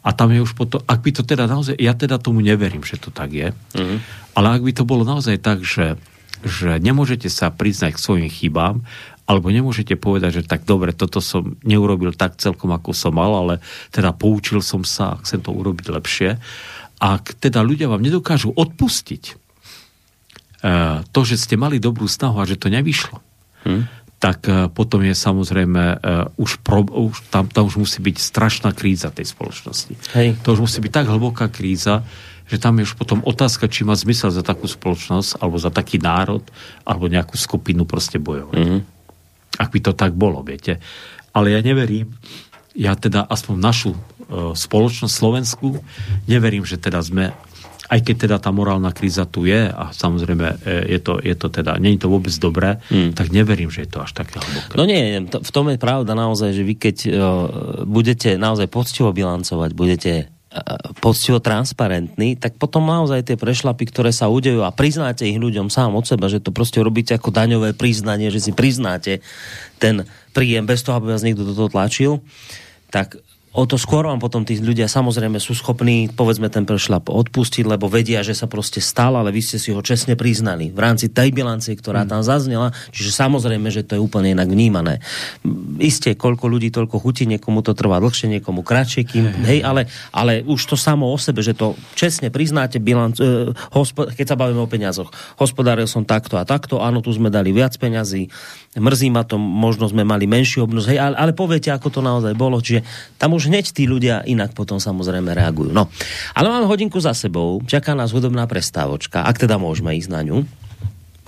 [0.00, 2.96] A tam je už potom, ak by to teda naozaj, ja teda tomu neverím, že
[2.96, 3.98] to tak je, mm-hmm.
[4.32, 6.00] ale ak by to bolo naozaj tak, že,
[6.44, 8.82] že nemôžete sa priznať k svojim chybám
[9.30, 13.54] alebo nemôžete povedať, že tak dobre, toto som neurobil tak celkom, ako som mal, ale
[13.94, 16.34] teda poučil som sa a chcem to urobiť lepšie.
[16.98, 19.34] Ak teda ľudia vám nedokážu odpustiť e,
[21.06, 23.22] to, že ste mali dobrú snahu a že to nevyšlo,
[23.70, 23.82] hmm.
[24.18, 28.74] tak e, potom je samozrejme uh, už, pro, už tam, tam už musí byť strašná
[28.74, 29.94] kríza tej spoločnosti.
[30.18, 30.42] Hej.
[30.42, 32.02] To už musí byť tak hlboká kríza,
[32.50, 36.02] že tam je už potom otázka, či má zmysel za takú spoločnosť, alebo za taký
[36.02, 36.42] národ,
[36.82, 38.58] alebo nejakú skupinu proste bojovať.
[38.58, 39.00] Mm-hmm
[39.60, 40.80] ak by to tak bolo, viete.
[41.36, 42.16] Ale ja neverím,
[42.72, 43.98] ja teda aspoň našu e,
[44.56, 45.84] spoločnosť Slovensku,
[46.24, 47.36] neverím, že teda sme
[47.90, 51.50] aj keď teda tá morálna kríza tu je a samozrejme e, je to, je to
[51.50, 53.18] teda, je to vôbec dobré, hmm.
[53.18, 54.78] tak neverím, že je to až také hlboké.
[54.78, 57.14] No nie, v tom je pravda naozaj, že vy keď uh,
[57.82, 60.30] budete naozaj poctivo bilancovať, budete
[60.98, 65.94] poctivo transparentní, tak potom naozaj tie prešlapy, ktoré sa udejú a priznáte ich ľuďom sám
[65.94, 69.22] od seba, že to proste robíte ako daňové priznanie, že si priznáte
[69.78, 70.02] ten
[70.34, 72.18] príjem bez toho, aby vás niekto do toho tlačil,
[72.90, 77.66] tak o to skôr vám potom tí ľudia samozrejme sú schopní, povedzme, ten prešlap odpustiť,
[77.66, 81.10] lebo vedia, že sa proste stal, ale vy ste si ho čestne priznali v rámci
[81.10, 82.70] tej bilancie, ktorá tam zaznela.
[82.94, 85.02] Čiže samozrejme, že to je úplne inak vnímané.
[85.82, 90.46] Isté, koľko ľudí, toľko chutí, niekomu to trvá dlhšie, niekomu kratšie, kým, hej, ale, ale
[90.46, 94.62] už to samo o sebe, že to čestne priznáte bilanc, e, hospod, keď sa bavíme
[94.62, 95.10] o peniazoch.
[95.42, 98.30] Hospodáril som takto a takto, áno, tu sme dali viac peňazí,
[98.78, 102.30] mrzí ma to, možno sme mali menší obnos, hej, ale, ale poviete, ako to naozaj
[102.38, 102.86] bolo, čiže
[103.18, 105.70] tam už hneď tí ľudia inak potom samozrejme reagujú.
[105.72, 105.88] No,
[106.36, 110.38] ale máme hodinku za sebou, čaká nás hudobná prestávočka, ak teda môžeme ísť na ňu.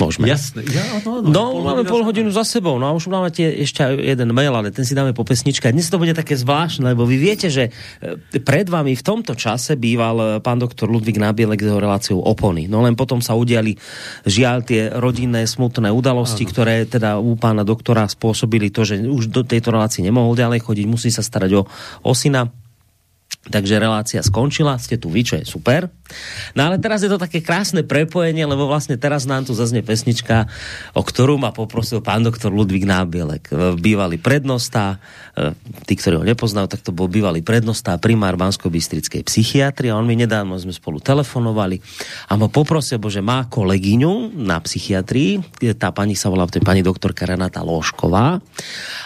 [0.03, 0.27] Môžeme.
[0.27, 0.67] Jasne.
[0.67, 3.63] Ja, no, no, no pol máme pol hodinu za sebou, no a už máme tie
[3.63, 5.71] ešte jeden mail, ale ten si dáme po pesničke.
[5.71, 7.71] Dnes to bude také zvláštne, lebo vy viete, že
[8.03, 12.19] e, pred vami v tomto čase býval e, pán doktor Ludvík Nabielek s jeho reláciou
[12.19, 12.67] opony.
[12.67, 13.79] No len potom sa udiali
[14.27, 16.51] žiaľ tie rodinné smutné udalosti, ano.
[16.51, 20.87] ktoré teda u pána doktora spôsobili to, že už do tejto relácie nemohol ďalej chodiť,
[20.91, 21.63] musí sa starať o,
[22.03, 22.51] o syna
[23.43, 25.91] Takže relácia skončila, ste tu vy, čo je super.
[26.55, 30.47] No ale teraz je to také krásne prepojenie, lebo vlastne teraz nám tu zaznie pesnička,
[30.95, 33.51] o ktorú ma poprosil pán doktor Ludvík Nábielek.
[33.83, 35.03] Bývalý prednosta,
[35.35, 35.59] e,
[35.91, 39.91] tí, ktorí ho nepoznajú, tak to bol bývalý prednosta primár Bansko-Bystrickej psychiatrie.
[39.91, 41.83] On mi nedávno sme spolu telefonovali
[42.31, 45.43] a ma poprosil, že má kolegyňu na psychiatrii,
[45.75, 48.39] tá pani sa volá, to je pani doktorka Renata Lošková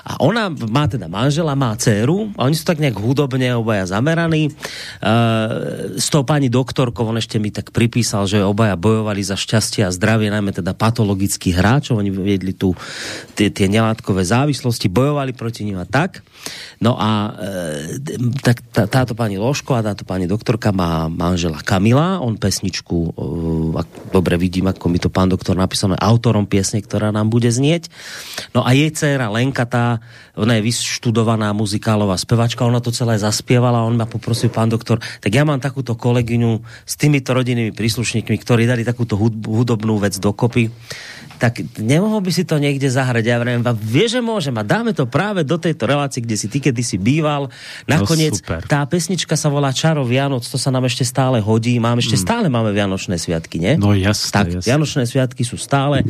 [0.05, 4.25] a ona má teda manžela, má dceru a oni sú tak nejak hudobne obaja zameraní
[4.26, 4.50] strany.
[4.98, 9.86] Uh, s tou pani doktorkou, on ešte mi tak pripísal, že obaja bojovali za šťastie
[9.86, 12.02] a zdravie, najmä teda patologických hráčov.
[12.02, 12.74] Oni viedli tu
[13.38, 16.26] tie, tie nelátkové závislosti, bojovali proti nim a tak.
[16.78, 17.98] No a e,
[18.44, 23.10] tak tá, táto pani Loško a táto pani doktorka má manžela Kamila, on pesničku, e,
[23.80, 27.88] ak dobre vidím, ako mi to pán doktor napísal, autorom piesne, ktorá nám bude znieť.
[28.52, 30.04] No a jej dcera Lenka, tá,
[30.36, 35.31] ona je vyštudovaná muzikálová spevačka, ona to celé zaspievala, on ma poprosil pán doktor, tak
[35.31, 40.72] ja mám takúto kolegyňu s týmito rodinnými príslušníkmi, ktorí dali takúto hudobnú vec dokopy
[41.37, 43.24] tak nemohol by si to niekde zahrať.
[43.24, 46.59] Ja vrem, vie, že môžem a dáme to práve do tejto relácie, kde si ty
[46.59, 47.52] kedy si býval.
[47.85, 51.76] Nakoniec no, tá pesnička sa volá Čaro Vianoc, to sa nám ešte stále hodí.
[51.76, 52.22] Mám ešte mm.
[52.24, 53.76] stále máme Vianočné sviatky, nie?
[53.76, 54.66] No jasné, Tak, jasné.
[54.66, 56.02] Vianočné sviatky sú stále,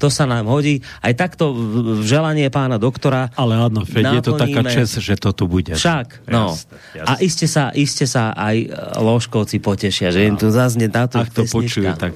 [0.00, 0.80] to sa nám hodí.
[1.04, 5.44] Aj takto v želanie pána doktora Ale áno, je to taká čest, že to tu
[5.44, 5.76] bude.
[5.76, 6.56] Však, no.
[6.56, 7.06] Jasné, jasné.
[7.06, 8.66] A iste sa, iste sa aj e,
[9.02, 12.14] ložkovci potešia, že im tu zaznie táto Ak to počujú, tak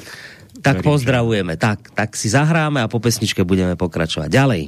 [0.64, 1.60] tak pozdravujeme.
[1.60, 4.28] Tak, tak si zahráme a po pesničke budeme pokračovať.
[4.32, 4.62] Ďalej.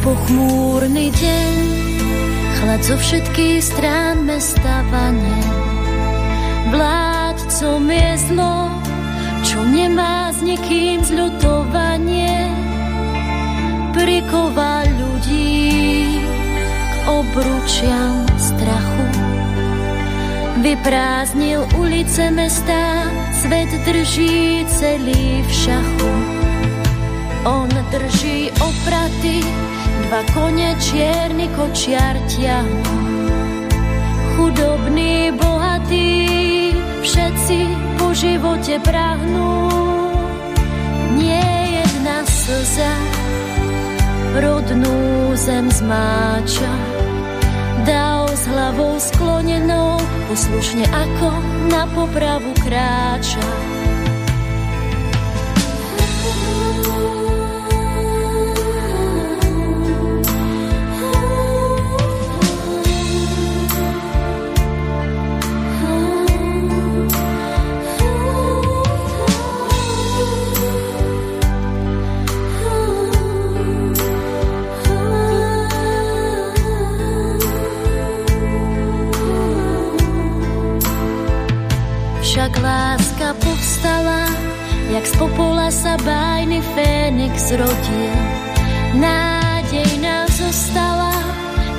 [0.00, 1.56] Pochmúrny deň,
[2.56, 5.40] chlad zo všetkých strán mesta vanie.
[7.58, 8.56] Vládcom je zlo,
[9.42, 12.54] čo nemá s nikým zľutovanie
[13.90, 16.22] priková ľudí
[16.62, 19.06] k obručiam strachu.
[20.62, 26.14] Vyprázdnil ulice mesta, svet drží celý v šachu.
[27.42, 29.42] On drží opraty,
[30.06, 32.78] dva kone čierny kočiar ťahu.
[34.38, 36.47] Chudobný, bohatý,
[37.08, 37.58] všetci
[37.96, 39.72] po živote prahnú.
[41.16, 41.40] Nie
[41.80, 42.92] jedna slza
[44.36, 46.68] rodnú zem zmáča.
[47.88, 49.96] Dal s hlavou sklonenou,
[50.28, 51.32] poslušne ako
[51.72, 53.77] na popravu kráča.
[85.08, 88.16] Z popola sa bájny Fénix rodil.
[89.00, 91.16] Nádej nám zostala,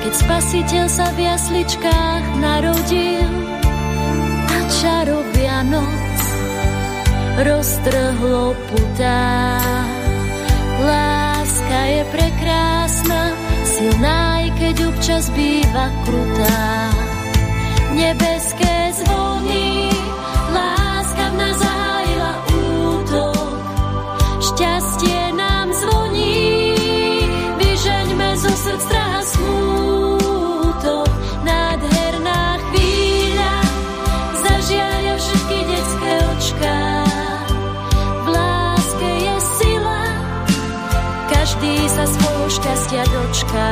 [0.02, 3.30] keď spasiteľ sa v jasličkách narodil.
[4.50, 6.18] A čarovia noc
[7.46, 9.62] roztrhlo putá.
[10.80, 13.22] Láska je prekrásna,
[13.68, 16.66] silná, aj keď občas býva krutá.
[17.94, 19.89] Nebeské zvony,
[43.00, 43.72] šťastia dočká.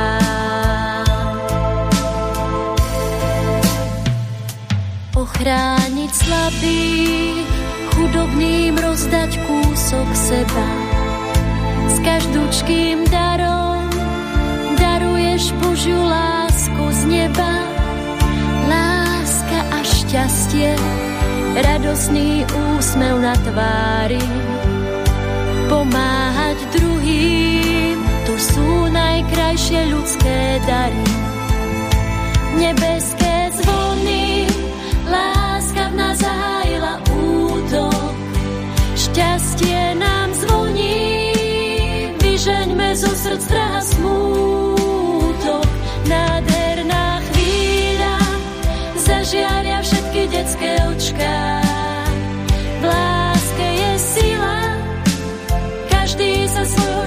[5.18, 7.48] Ochrániť slabých,
[7.92, 10.68] chudobným rozdať kúsok seba.
[11.88, 13.90] S každúčkým darom
[14.78, 17.52] daruješ Božiu lásku z neba.
[18.68, 20.72] Láska a šťastie,
[21.58, 22.46] radosný
[22.78, 24.22] úsmev na tvári.
[25.68, 27.57] Pomáhať druhým,
[28.38, 31.04] sú najkrajšie ľudské dary.
[32.58, 34.46] Nebeské zvony,
[35.10, 36.18] láska v nás
[39.18, 41.34] šťastie nám zvoní,
[42.22, 45.66] vyžeňme zo srdc strach smútok.
[46.06, 48.16] Nádherná chvíľa,
[48.94, 51.38] zažiaria všetky detské očká.
[52.78, 52.84] V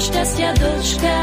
[0.01, 1.17] šťastia dočká.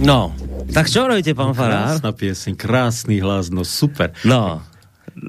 [0.00, 0.32] No,
[0.72, 2.00] tak čo robíte, pán Farár?
[2.00, 4.16] Krásna pieseň, krásny hlas, no super.
[4.24, 4.64] No,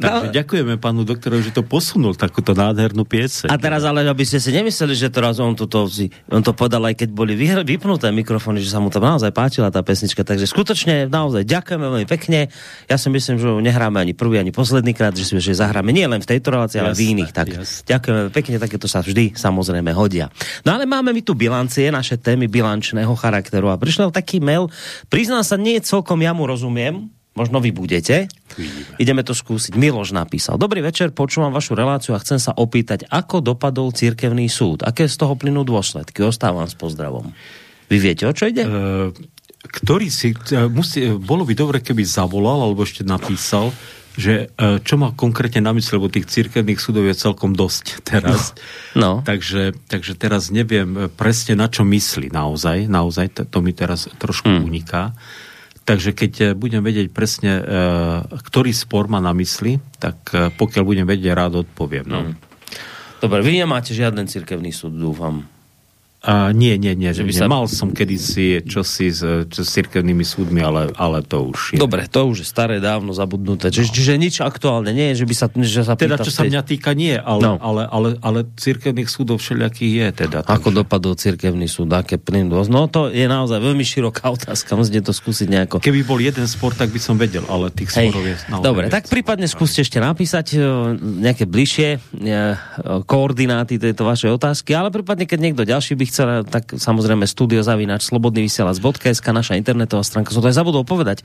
[0.02, 0.34] Takže No.
[0.34, 3.48] ďakujeme pánu doktorovi, že to posunul, takúto nádhernú pieseň.
[3.48, 5.86] A teraz ale, aby ste si nemysleli, že teraz on, toto,
[6.28, 9.70] on to podal, aj keď boli vyhr- vypnuté mikrofóny, že sa mu tam naozaj páčila
[9.70, 10.26] tá pesnička.
[10.26, 12.50] Takže skutočne, naozaj, ďakujeme veľmi pekne.
[12.90, 16.06] Ja si myslím, že nehráme ani prvý, ani posledný krát, že si že zahráme nie
[16.10, 17.32] len v tejto relácii, ale v iných.
[17.32, 17.86] Tak jasné.
[17.86, 20.28] ďakujeme pekne, takéto sa vždy samozrejme hodia.
[20.66, 23.70] No ale máme my tu bilancie, naše témy bilančného charakteru.
[23.70, 24.68] A prišiel taký mail,
[25.08, 28.28] priznám sa, nie celkom ja mu rozumiem, Možno vy budete.
[29.00, 29.80] Ideme to skúsiť.
[29.80, 30.60] Miloš napísal.
[30.60, 34.84] Dobrý večer, počúvam vašu reláciu a chcem sa opýtať, ako dopadol cirkevný súd?
[34.84, 36.20] Aké z toho plynú dôsledky?
[36.28, 37.32] Ostávam s pozdravom.
[37.88, 38.68] Vy viete, o čo ide?
[38.68, 38.72] E,
[39.64, 43.72] ktorý si, e, musí, e, bolo by dobre, keby zavolal, alebo ešte napísal,
[44.12, 44.52] že
[44.84, 48.52] čo má konkrétne na mysli, lebo tých cirkevných súdov je celkom dosť teraz.
[48.92, 49.24] No.
[49.24, 52.92] Takže, takže teraz neviem presne na čo myslí naozaj.
[52.92, 54.68] Naozaj, to, to mi teraz trošku Hmm.
[54.68, 55.16] uniká.
[55.92, 57.64] Takže keď e, budem vedieť presne, e,
[58.48, 62.08] ktorý spor má na mysli, tak e, pokiaľ budem vedieť, rád odpoviem.
[62.08, 62.32] No.
[62.32, 62.40] Hmm.
[63.20, 65.44] Dobre, vy nemáte žiaden cirkevný súd, dúfam.
[66.22, 67.10] A nie, nie, nie.
[67.10, 71.50] Že by sa- Mal som kedysi čosi s, čo, s cirkevnými súdmi, ale, ale to
[71.50, 71.78] už je.
[71.78, 73.74] Dobre, to už je staré, dávno zabudnuté.
[73.74, 76.62] Čiže, čiže nič aktuálne nie je, že by sa, že sa Teda, čo sa mňa
[76.62, 77.52] týka, nie, ale, No.
[77.52, 77.60] no.
[77.60, 80.46] ale, ale, ale cirkevných súdov všelijakých je teda.
[80.46, 82.70] Ako dopadol cirkevný súd, aké plyn dôsť.
[82.70, 85.82] No to je naozaj veľmi široká otázka, musíte to skúsiť nejako.
[85.82, 88.14] Keby bol jeden spor, tak by som vedel, ale tých Hej.
[88.14, 90.62] sporov je naozaj Dobre, tak prípadne skúste ešte napísať e,
[91.02, 92.00] nejaké bližšie e,
[93.02, 98.12] koordináty tejto vašej otázky, ale prípadne, keď niekto ďalší by chcel, tak samozrejme studio zavinač
[98.12, 100.36] slobodný vysielač.sk, naša internetová stránka.
[100.36, 101.24] Som to aj zabudol povedať.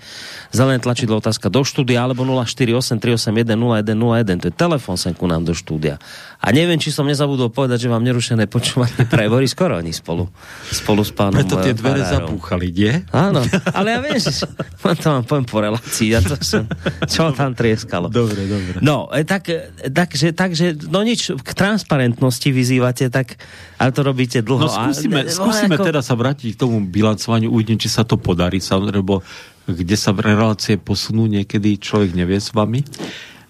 [0.55, 4.41] Zelené tlačidlo otázka do štúdia alebo 048 381 0101.
[4.41, 5.99] To je telefon sem ku nám do štúdia.
[6.39, 10.29] A neviem, či som nezabudol povedať, že vám nerušené počúvanie praje Boris Koroni spolu,
[10.71, 12.39] spolu s pánom Preto tie e, dvere Farárom.
[12.39, 12.93] zapúchali, nie?
[13.11, 13.41] Áno,
[13.73, 14.31] ale ja viem, že
[15.03, 16.69] to vám poviem po relácii, ja to som,
[17.09, 18.13] čo tam trieskalo.
[18.13, 18.79] Dobre, dobre.
[18.85, 23.41] No, e, tak, e, takže, takže, no nič, k transparentnosti vyzývate, tak,
[23.81, 24.69] ale to robíte dlho.
[24.69, 28.15] No skúsime, A, skúsime ako- teda sa vrátiť k tomu bilancovaniu, uvidím, či sa to
[28.15, 29.25] podarí, samozrejme, lebo
[29.65, 32.81] kde sa relácie posunú, niekedy človek nevie s vami.
[32.81, 32.87] E,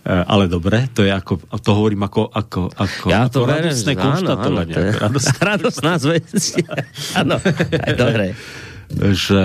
[0.09, 3.93] Ale dobre, to je ako, to hovorím ako, ako, ako, Ja ako to verím, radostné
[3.93, 4.73] že áno, áno, konštatovanie.
[4.73, 6.43] to je ako radostné radostná zväz.
[7.21, 7.37] Áno,
[7.77, 8.25] aj dobre.
[9.13, 9.43] že,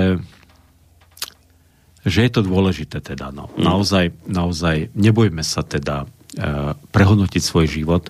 [2.02, 3.30] že je to dôležité teda.
[3.30, 3.50] No.
[3.54, 3.62] Mm.
[3.62, 8.06] Naozaj, naozaj nebojme sa teda uh, prehodnotiť svoj život.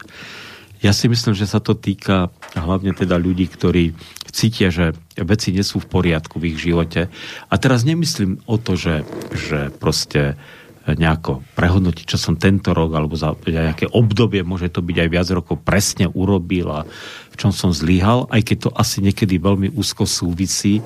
[0.81, 3.93] Ja si myslím, že sa to týka hlavne teda ľudí, ktorí
[4.33, 7.13] cítia, že veci nie sú v poriadku v ich živote.
[7.47, 10.33] A teraz nemyslím o to, že, že proste
[10.81, 15.27] nejako prehodnotiť, čo som tento rok alebo za nejaké obdobie, môže to byť aj viac
[15.29, 16.81] rokov, presne urobil a
[17.29, 20.81] v čom som zlyhal, aj keď to asi niekedy veľmi úzko súvisí,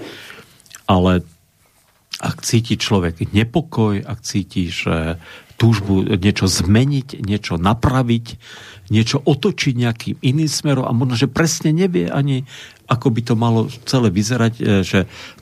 [0.83, 1.23] ale
[2.19, 5.15] ak cíti človek nepokoj, ak cíti, že
[5.55, 8.25] túžbu niečo zmeniť, niečo napraviť,
[8.91, 12.43] niečo otočiť nejakým iným smerom a možno, že presne nevie ani,
[12.85, 14.99] ako by to malo celé vyzerať, e, že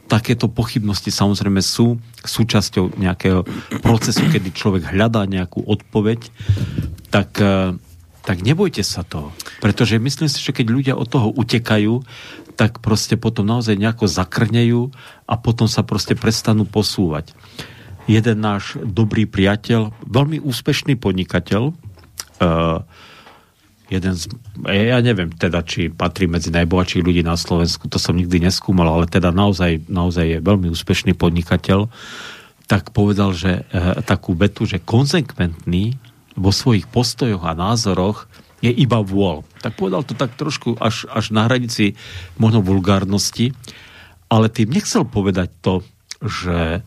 [0.07, 3.43] takéto pochybnosti samozrejme sú súčasťou nejakého
[3.82, 6.30] procesu, kedy človek hľadá nejakú odpoveď,
[7.09, 7.76] tak, e,
[8.24, 9.34] tak nebojte sa toho.
[9.59, 12.05] Pretože myslím si, že keď ľudia od toho utekajú,
[12.53, 14.93] tak proste potom naozaj nejako zakrnejú
[15.26, 17.34] a potom sa proste prestanú posúvať.
[18.04, 22.84] Jeden náš dobrý priateľ, veľmi úspešný podnikateľ, uh,
[23.88, 24.28] jeden z,
[24.68, 29.06] ja neviem teda, či patrí medzi najbohatších ľudí na Slovensku, to som nikdy neskúmal, ale
[29.08, 31.88] teda naozaj, naozaj je veľmi úspešný podnikateľ,
[32.68, 35.95] tak povedal, že e, takú vetu, že konzekventný
[36.34, 38.26] vo svojich postojoch a názoroch
[38.64, 39.43] je iba vôľ.
[39.60, 41.99] Tak povedal to tak trošku až, až na hranici
[42.39, 43.51] možno vulgárnosti,
[44.32, 45.84] ale tým nechcel povedať to,
[46.24, 46.82] že,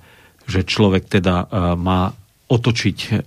[0.46, 2.14] že človek teda uh, má
[2.46, 3.20] otočiť uh,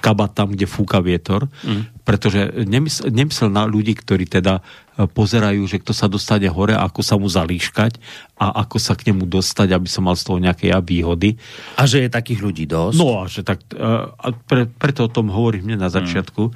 [0.00, 2.04] kabát tam, kde fúka vietor, mm.
[2.08, 7.00] pretože nemysl, nemyslel na ľudí, ktorí teda uh, pozerajú, že kto sa dostane hore, ako
[7.04, 8.00] sa mu zalíškať
[8.40, 11.36] a ako sa k nemu dostať, aby som mal z toho nejaké ja výhody.
[11.76, 12.96] A že je takých ľudí dosť?
[12.96, 16.54] No a že tak, a pre, preto o tom hovorím hneď na začiatku, mm.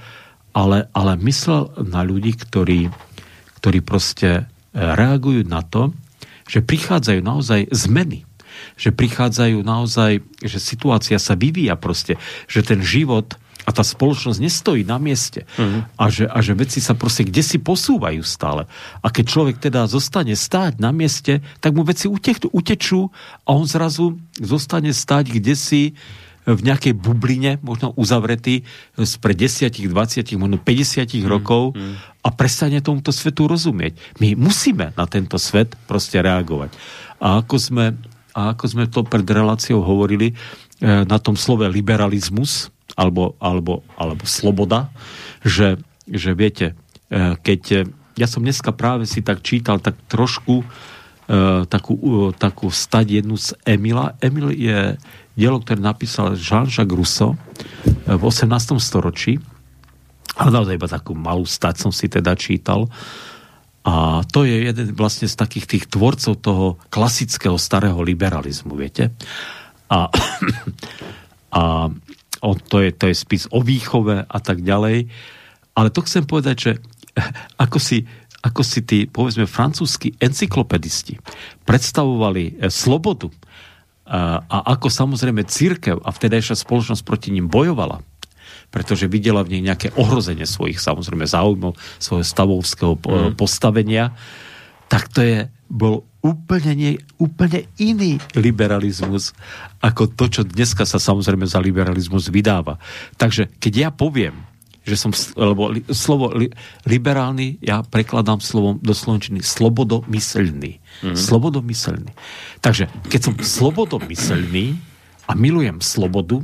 [0.56, 2.88] ale, ale myslel na ľudí, ktorí,
[3.58, 4.42] ktorí proste e,
[4.78, 5.90] reagujú na to,
[6.48, 8.27] že prichádzajú naozaj zmeny.
[8.76, 13.36] Že prichádzajú naozaj, že situácia sa vyvíja proste, že ten život
[13.68, 15.44] a tá spoločnosť nestojí na mieste.
[15.60, 15.84] Mm.
[16.00, 18.64] A, že, a že veci sa proste kde si posúvajú stále.
[19.04, 23.12] A keď človek teda zostane stáť na mieste, tak mu veci utech, utečú
[23.44, 25.82] a on zrazu zostane stáť kde si
[26.48, 28.64] v nejakej bubline, možno uzavretý
[28.96, 31.76] spred 10, 20, možno 50 rokov
[32.24, 34.00] a prestane tomuto svetu rozumieť.
[34.16, 36.72] My musíme na tento svet proste reagovať.
[37.20, 37.84] A ako sme,
[38.38, 40.34] a ako sme to pred reláciou hovorili, e,
[41.02, 44.94] na tom slove liberalizmus, alebo, alebo, alebo sloboda,
[45.42, 46.78] že, že viete,
[47.10, 50.62] e, keď ja som dneska práve si tak čítal tak trošku
[51.68, 51.94] takú,
[52.40, 54.16] takú stať jednu z Emila.
[54.16, 54.96] Emil je
[55.36, 57.36] dielo, ktoré napísal Jean-Jacques Rousseau
[58.08, 58.48] v 18.
[58.80, 59.36] storočí.
[60.40, 62.86] Ale naozaj iba takú malú stať som si teda čítal.
[63.88, 69.16] A to je jeden vlastne z takých tých tvorcov toho klasického starého liberalizmu, viete.
[69.88, 70.12] A,
[71.58, 71.62] a
[72.44, 75.08] on, to, je, to je spis o výchove a tak ďalej.
[75.72, 76.72] Ale to chcem povedať, že
[77.64, 78.04] ako si,
[78.44, 81.16] ako si tí, povedzme, francúzski encyklopedisti
[81.64, 83.32] predstavovali eh, slobodu
[84.08, 88.00] a, a ako samozrejme církev a vtedajšia spoločnosť proti ním bojovala,
[88.68, 93.34] pretože videla v nej nejaké ohrozenie svojich samozrejme záujmov, svojho stavovského mm.
[93.34, 94.12] postavenia,
[94.88, 95.36] tak to je,
[95.68, 99.36] bol úplne, nie, úplne iný liberalizmus
[99.78, 102.80] ako to, čo dneska sa samozrejme za liberalizmus vydáva.
[103.14, 104.34] Takže keď ja poviem,
[104.88, 106.48] že som, lebo li, slovo li,
[106.88, 110.80] liberálny, ja prekladám slovom do slovenčiny slobodomyselný.
[110.80, 111.16] Mm-hmm.
[111.16, 112.12] Slobodomyselný.
[112.64, 114.80] Takže keď som slobodomyselný
[115.28, 116.40] a milujem slobodu,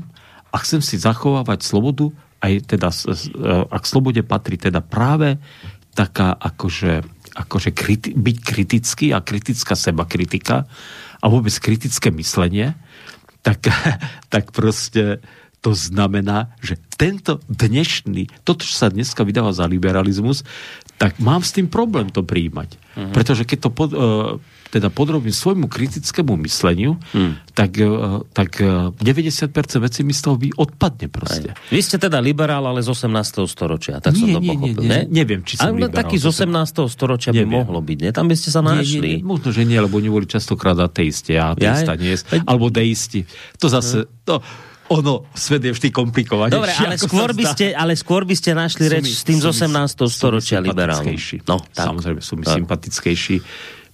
[0.55, 2.95] a chcem si zachovávať slobodu, aj teda,
[3.67, 5.43] a k slobode patrí teda práve
[5.99, 7.03] taká akože,
[7.35, 10.71] akože kriti, byť kritický a kritická seba kritika
[11.19, 12.79] a vôbec kritické myslenie,
[13.43, 13.67] tak,
[14.33, 15.19] tak proste
[15.65, 20.45] to znamená, že tento dnešný, toto, čo sa dneska vydáva za liberalizmus,
[21.01, 22.77] tak mám s tým problém to príjmať.
[22.77, 23.11] Uh-huh.
[23.17, 24.37] Pretože keď to pod, uh,
[24.75, 27.55] teda podrobím svojmu kritickému mysleniu, hmm.
[27.55, 27.87] tak, e,
[28.35, 31.55] tak 90% e, vecí mi z toho odpadne proste.
[31.55, 31.71] Aj.
[31.71, 33.47] Vy ste teda liberál, ale z 18.
[33.47, 34.83] storočia, tak nie, som to nie, pochopil.
[34.83, 36.91] Nie, nie, neviem, či som ale taký z 18.
[36.91, 37.55] storočia by neviem.
[37.55, 38.11] mohlo byť, nie?
[38.11, 39.23] Tam by ste sa našli.
[39.23, 42.67] Nie, nie, možno, že nie, lebo oni boli častokrát ateisti, ja ateista ja, nie alebo
[42.67, 43.23] deisti.
[43.63, 44.43] To zase, to,
[44.93, 46.53] ono, svet je vždy komplikovaný.
[46.53, 50.05] Dobre, ale skôr, by ste, ale skôr by ste našli reč s tým z 18.
[50.13, 51.09] storočia liberálom.
[51.49, 51.89] No, tak.
[51.89, 52.61] Samozrejme, sú mi tak.
[52.61, 53.39] sympatickejší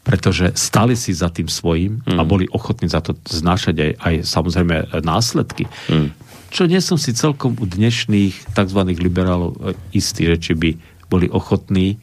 [0.01, 2.17] pretože stali si za tým svojím mm.
[2.17, 5.69] a boli ochotní za to znášať aj, aj samozrejme následky.
[5.93, 6.17] Mm.
[6.51, 8.81] Čo nie som si celkom u dnešných tzv.
[8.97, 10.71] liberálov e, istý, že či by
[11.07, 12.01] boli ochotní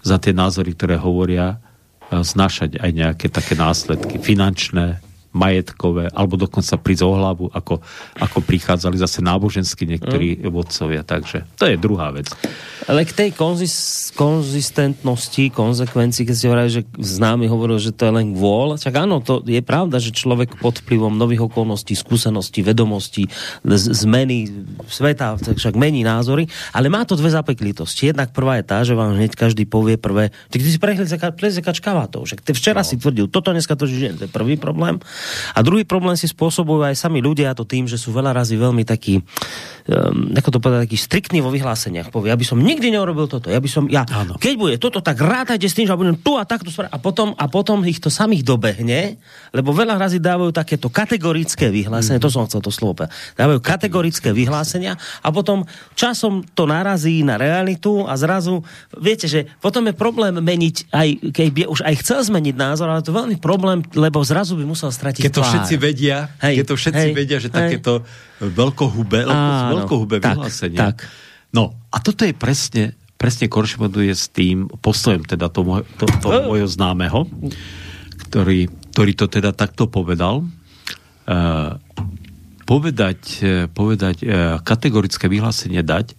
[0.00, 1.60] za tie názory, ktoré hovoria,
[2.08, 5.04] e, znášať aj nejaké také následky finančné,
[5.34, 7.82] majetkové, alebo dokonca prísť o hlavu, ako,
[8.22, 10.48] ako prichádzali zase náboženskí niektorí mm.
[10.48, 11.02] vodcovia.
[11.02, 12.30] Takže to je druhá vec.
[12.86, 18.12] Ale k tej konzis, konzistentnosti, konsekvencii, keď ste hovorili, že známy hovoril, že to je
[18.14, 23.26] len vôľ, tak áno, to je pravda, že človek pod vplyvom nových okolností, skúseností, vedomostí,
[23.66, 24.46] zmeny
[24.86, 28.14] sveta, však mení názory, ale má to dve zapeklitosti.
[28.14, 31.80] Jednak prvá je tá, že vám hneď každý povie prvé, ty si prehľadzač
[32.12, 32.86] to, že včera no.
[32.86, 35.00] si tvrdil, toto dneska to, že to je prvý problém.
[35.54, 38.56] A druhý problém si spôsobujú aj sami ľudia, a to tým, že sú veľa razy
[38.58, 42.10] veľmi takí, um, ako to povedať, takí striktní vo vyhláseniach.
[42.10, 44.40] Povie, ja by som nikdy neurobil toto, ja by som, ja, Áno.
[44.40, 47.46] keď bude toto, tak rátajte s tým, že budem tu a takto a potom, a
[47.46, 49.20] potom ich to samých dobehne,
[49.54, 52.24] lebo veľa razy dávajú takéto kategorické vyhlásenia, mm.
[52.24, 55.62] to som chcel to slovo povedať, dávajú kategorické vyhlásenia a potom
[55.94, 58.66] časom to narazí na realitu a zrazu,
[58.98, 63.06] viete, že potom je problém meniť aj, keď by už aj chcel zmeniť názor, ale
[63.06, 66.66] to je veľmi problém, lebo zrazu by musel stratiť keď to všetci vedia, hej, keď
[66.66, 67.54] to všetci hej, vedia, že hej.
[67.54, 67.92] takéto
[68.42, 70.78] veľkohube, Áno, veľkohube tak, vyhlásenie.
[70.78, 71.06] Tak.
[71.54, 76.28] No, a toto je presne, presne korešponduje s tým postojem teda to, môj, to, to
[76.50, 77.30] môjho známeho,
[78.28, 80.42] ktorý, ktorý to teda takto povedal.
[81.24, 81.80] Uh,
[82.64, 86.16] povedať, e, povedať uh, kategorické vyhlásenie dať,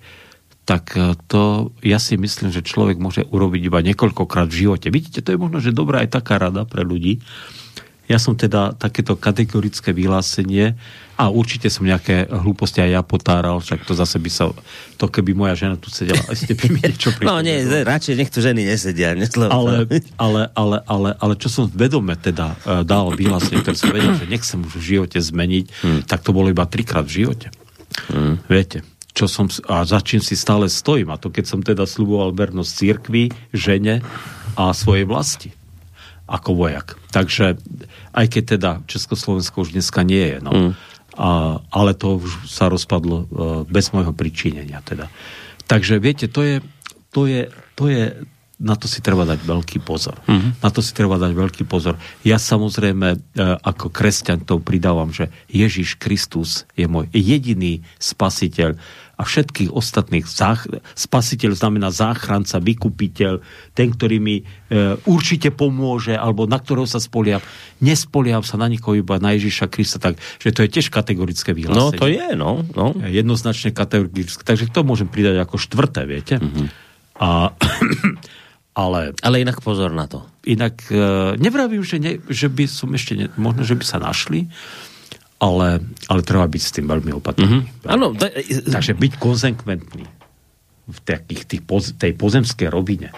[0.66, 0.98] tak
[1.30, 4.90] to ja si myslím, že človek môže urobiť iba niekoľkokrát v živote.
[4.90, 7.22] Vidíte, to je možno, že dobrá aj taká rada pre ľudí,
[8.06, 10.78] ja som teda takéto kategorické vyhlásenie
[11.16, 14.52] a určite som nejaké hlúposti aj ja potáral, však to zase by sa,
[15.00, 18.30] to keby moja žena tu sedela, a ste by mi niečo No nie, radšej nech
[18.30, 19.16] tu ženy nesedia.
[19.48, 19.88] Ale,
[20.20, 24.28] ale, ale, ale, ale čo som vedome teda uh, dal vyhlásenie, ktoré som vedel, že
[24.28, 26.02] nechcem už v živote zmeniť, hmm.
[26.06, 27.48] tak to bolo iba trikrát v živote.
[28.12, 28.38] Hmm.
[28.52, 28.84] Viete,
[29.16, 31.16] čo som, a za čím si stále stojím.
[31.16, 33.24] A to keď som teda sluboval vernosť církvi,
[33.56, 34.04] žene
[34.60, 35.56] a svojej vlasti
[36.26, 36.98] ako vojak.
[37.14, 37.56] Takže
[38.16, 40.72] aj keď teda Československo už dneska nie je, no, mm.
[41.20, 43.28] a, ale to už sa rozpadlo uh,
[43.68, 45.12] bez môjho pričinenia teda.
[45.68, 46.56] Takže viete, to je,
[47.12, 48.16] to je, to je
[48.56, 50.16] na to si treba dať veľký pozor.
[50.32, 50.64] Mm-hmm.
[50.64, 52.00] Na to si treba dať veľký pozor.
[52.24, 53.18] Ja samozrejme e,
[53.60, 58.80] ako kresťan to pridávam, že Ježiš Kristus je môj jediný spasiteľ
[59.16, 60.28] a všetkých ostatných.
[60.28, 63.40] Zách, spasiteľ znamená záchranca, vykupiteľ,
[63.72, 64.44] ten, ktorý mi e,
[65.08, 67.40] určite pomôže, alebo na ktorého sa spoliam.
[67.80, 71.96] Nespoliam sa na nikoho, iba na Ježiša Krista, takže to je tiež kategorické vyhlásenie.
[71.96, 72.52] No to je, no.
[72.76, 72.92] no.
[73.04, 74.44] Jednoznačne kategorické.
[74.44, 76.36] Takže to môžem pridať ako štvrté, viete.
[76.40, 76.68] Mm-hmm.
[77.16, 77.56] A
[78.76, 79.16] ale...
[79.24, 80.28] Ale inak pozor na to.
[80.44, 84.52] Inak e, nevravím, že, ne, že by som ešte, ne, možno, že by sa našli,
[85.40, 85.80] ale,
[86.12, 87.64] ale treba byť s tým veľmi opatrný.
[87.64, 87.88] Mm-hmm.
[87.88, 88.28] Ano, da,
[88.68, 90.06] Takže byť konzekventný
[90.86, 91.64] v takých, tých,
[91.98, 93.10] tej pozemskej rovine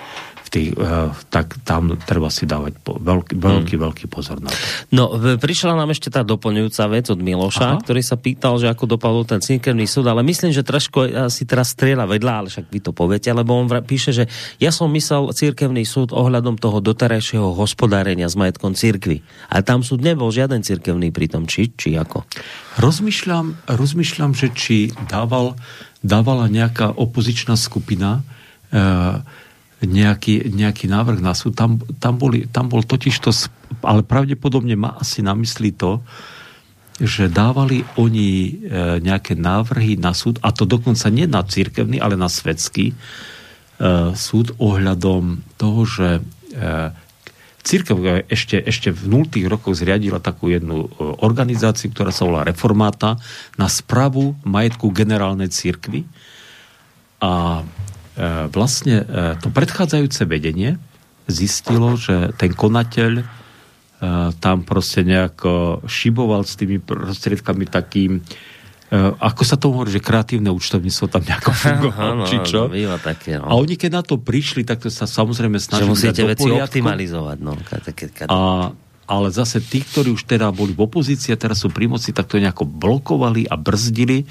[0.50, 3.84] tých, uh, tak tam treba si dávať veľký, veľký, hmm.
[3.88, 4.58] veľký pozor na to.
[4.94, 7.82] No, prišla nám ešte tá doplňujúca vec od Miloša, Aha.
[7.84, 11.76] ktorý sa pýtal, že ako dopadol ten církevný súd, ale myslím, že trošku si teraz
[11.76, 14.24] strieľa vedľa, ale však vy to poviete, lebo on píše, že
[14.58, 19.22] ja som myslel církevný súd ohľadom toho doterajšieho hospodárenia s majetkom církvy.
[19.52, 22.24] Ale tam súd nebol žiaden církevný pritom, či, či ako?
[22.78, 24.78] Rozmýšľam, rozmýšľam, že či
[25.10, 25.58] dával,
[26.06, 29.26] dávala nejaká opozičná skupina uh,
[29.84, 31.54] nejaký, nejaký návrh na súd.
[31.54, 33.30] Tam, tam, boli, tam bol totiž to,
[33.86, 36.02] ale pravdepodobne má asi na mysli to,
[36.98, 38.52] že dávali oni e,
[39.06, 42.96] nejaké návrhy na súd, a to dokonca nie na církevný, ale na svetský e,
[44.18, 46.22] súd ohľadom toho, že e,
[47.62, 49.30] církev ešte, ešte v 0.
[49.46, 50.90] rokoch zriadila takú jednu
[51.22, 53.22] organizáciu, ktorá sa volá Reformáta,
[53.62, 56.08] na spravu majetku generálnej církvy.
[57.22, 57.62] A
[58.50, 60.82] vlastne e, to predchádzajúce vedenie
[61.30, 63.24] zistilo, že ten konateľ e,
[64.42, 68.26] tam proste nejako šiboval s tými prostriedkami takým
[69.20, 72.72] ako sa to hovorí, že kreatívne účtovníctvo tam nejako fungovalo, či čo?
[72.72, 73.52] No, také, no.
[73.52, 76.72] A oni keď na to prišli, tak to sa samozrejme snažili Že musíte veci poriadku.
[76.72, 77.60] optimalizovať, no.
[78.32, 78.72] A,
[79.08, 82.32] ale zase tí, ktorí už teda boli v opozícii a teraz sú pri moci, tak
[82.32, 84.24] to nejako blokovali a brzdili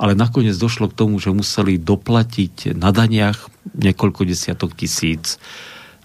[0.00, 5.36] ale nakoniec došlo k tomu, že museli doplatiť na daniach niekoľko desiatok tisíc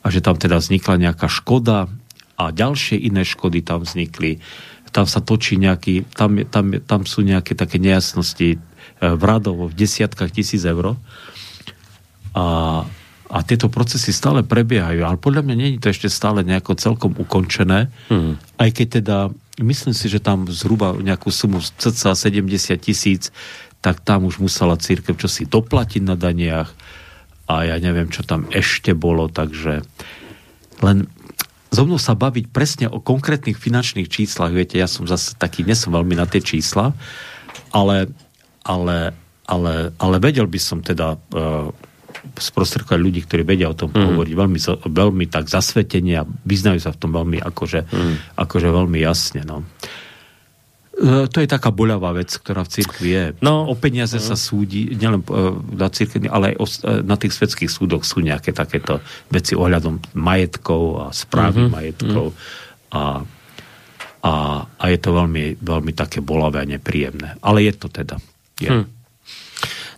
[0.03, 1.87] a že tam teda vznikla nejaká škoda
[2.35, 4.43] a ďalšie iné škody tam vznikli.
[4.91, 8.57] Tam sa točí nejaký, tam, tam, tam sú nejaké také nejasnosti e,
[8.99, 10.99] v radovo v desiatkách tisíc eur.
[12.35, 12.45] A,
[13.31, 17.15] a tieto procesy stále prebiehajú, ale podľa mňa nie je to ešte stále nejako celkom
[17.15, 18.59] ukončené, hmm.
[18.59, 19.17] aj keď teda
[19.63, 22.43] myslím si, že tam zhruba nejakú sumu cca 70
[22.83, 23.31] tisíc
[23.85, 26.73] tak tam už musela církev čosi doplatiť na daniach
[27.45, 29.85] a ja neviem, čo tam ešte bolo, takže
[30.81, 31.05] len
[31.69, 35.93] so mnou sa baviť presne o konkrétnych finančných číslach, viete, ja som zase taký, nesom
[35.93, 36.97] veľmi na tie čísla,
[37.69, 38.09] ale,
[38.65, 39.13] ale,
[39.45, 41.69] ale, ale vedel by som teda uh,
[42.33, 44.01] sprostredkovať ľudí, ktorí vedia o tom mm.
[44.01, 44.59] hovoriť veľmi,
[44.89, 48.15] veľmi tak zasvetenie a vyznajú sa v tom veľmi akože, mm.
[48.33, 49.45] akože veľmi jasne.
[49.45, 49.61] No.
[51.27, 53.25] To je taká boľavá vec, ktorá v cirkvi je.
[53.43, 54.23] No, o peniaze no.
[54.23, 55.27] sa súdi, nielen e,
[55.75, 60.15] na cirkvi, ale aj o, e, na tých svetských súdoch sú nejaké takéto veci ohľadom
[60.15, 61.75] majetkov a správy mm-hmm.
[61.75, 62.31] majetkov.
[62.31, 62.95] Mm-hmm.
[62.95, 63.01] A,
[64.23, 64.33] a,
[64.65, 67.35] a je to veľmi, veľmi také bolavé a nepríjemné.
[67.43, 68.15] Ale je to teda.
[68.55, 68.71] Je.
[68.71, 68.87] Hm.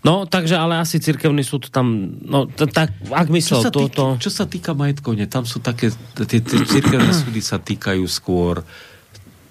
[0.01, 4.03] No, takže ale asi cirkevný súd tam, no, t- tak, ak myslel čo sa týka,
[4.17, 8.65] Čo sa týka majetkov, nie, tam sú také, tie, tie cirkevné súdy sa týkajú skôr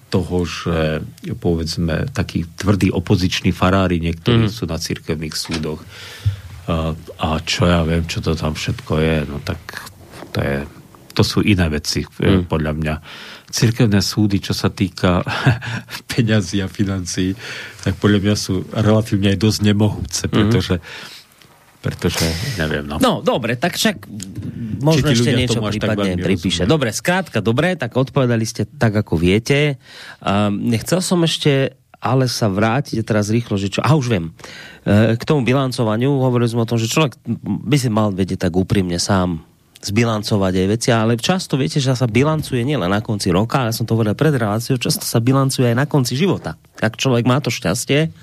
[0.07, 1.03] toho, že
[1.39, 4.53] povedzme takí tvrdí opoziční farári niektorí mm.
[4.53, 5.83] sú na cirkevných súdoch
[6.67, 9.59] a, a čo ja viem, čo to tam všetko je, no tak
[10.35, 10.57] to, je,
[11.15, 12.51] to sú iné veci mm.
[12.51, 12.95] podľa mňa.
[13.47, 15.23] Cirkevné súdy, čo sa týka
[16.11, 17.31] peňazí a financií,
[17.83, 20.79] tak podľa mňa sú relatívne aj dosť nemohúce, mm.
[21.87, 22.27] Pretože
[22.59, 22.99] neviem, no.
[22.99, 24.03] No, dobre, tak však
[24.83, 26.67] možno ešte niečo prípadne pripíše.
[26.67, 26.73] Rozumie.
[26.75, 29.79] Dobre, skrátka, dobre, tak odpovedali ste tak, ako viete.
[30.19, 33.81] Um, nechcel som ešte ale sa vrátiť teraz rýchlo, že čo...
[33.81, 34.29] A už viem.
[34.85, 38.53] E, k tomu bilancovaniu hovorili sme o tom, že človek by si mal vedieť tak
[38.53, 39.41] úprimne sám
[39.81, 43.85] zbilancovať aj veci, ale často viete, že sa bilancuje nielen na konci roka, ale som
[43.85, 46.57] to povedal pred reláciou, často sa bilancuje aj na konci života.
[46.81, 48.13] Ak človek má to šťastie,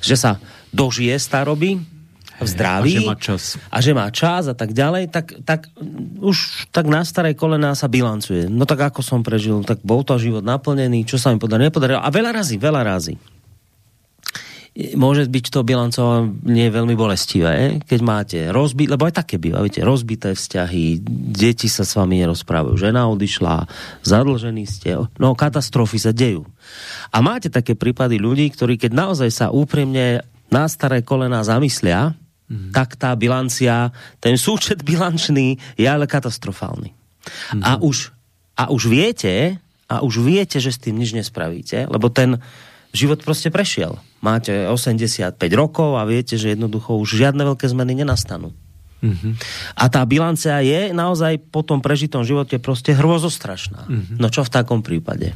[0.00, 0.40] že sa
[0.72, 1.80] dožije staroby,
[2.40, 2.96] v zdraví.
[2.96, 3.42] A že má čas.
[3.68, 5.68] A že má čas a tak ďalej, tak, tak
[6.18, 8.48] už tak na starej kolená sa bilancuje.
[8.48, 12.00] No tak ako som prežil, tak bol to život naplnený, čo sa mi podarilo, nepodarilo.
[12.00, 13.14] A veľa razy, veľa razy.
[14.94, 20.30] Môže byť to bilancovanie veľmi bolestivé, keď máte rozbité, lebo aj také býva, viete, rozbité
[20.30, 21.02] vzťahy,
[21.34, 23.66] deti sa s vami nerozprávajú, žena odišla,
[24.06, 26.46] zadlžení ste, no katastrofy sa dejú.
[27.10, 30.22] A máte také prípady ľudí, ktorí keď naozaj sa úprimne
[30.54, 32.14] na staré kolená zamyslia,
[32.50, 32.74] mm.
[32.74, 36.90] tak tá bilancia, ten súčet bilančný je ale katastrofálny.
[37.54, 37.62] Mm.
[37.62, 38.10] A, už,
[38.58, 42.42] a už viete, a už viete, že s tým nič nespravíte, lebo ten
[42.90, 43.98] život proste prešiel.
[44.20, 48.50] Máte 85 rokov a viete, že jednoducho už žiadne veľké zmeny nenastanú.
[49.00, 49.32] Mm-hmm.
[49.80, 53.88] A tá bilancia je naozaj po tom prežitom živote proste hrozostrašná.
[53.88, 54.16] Mm-hmm.
[54.20, 55.32] No čo v takom prípade?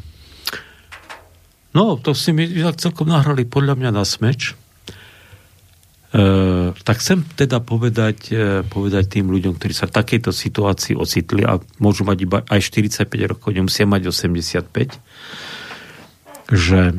[1.74, 2.46] No, to si mi
[2.78, 4.54] celkom nahrali podľa mňa na smeč.
[6.14, 11.42] E, tak chcem teda povedať, e, povedať tým ľuďom, ktorí sa v takejto situácii ocitli
[11.42, 14.94] a môžu mať iba aj 45 rokov, nemusia mať 85,
[16.54, 16.94] že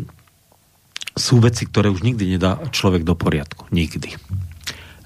[1.16, 3.72] sú veci, ktoré už nikdy nedá človek do poriadku.
[3.72, 4.20] Nikdy.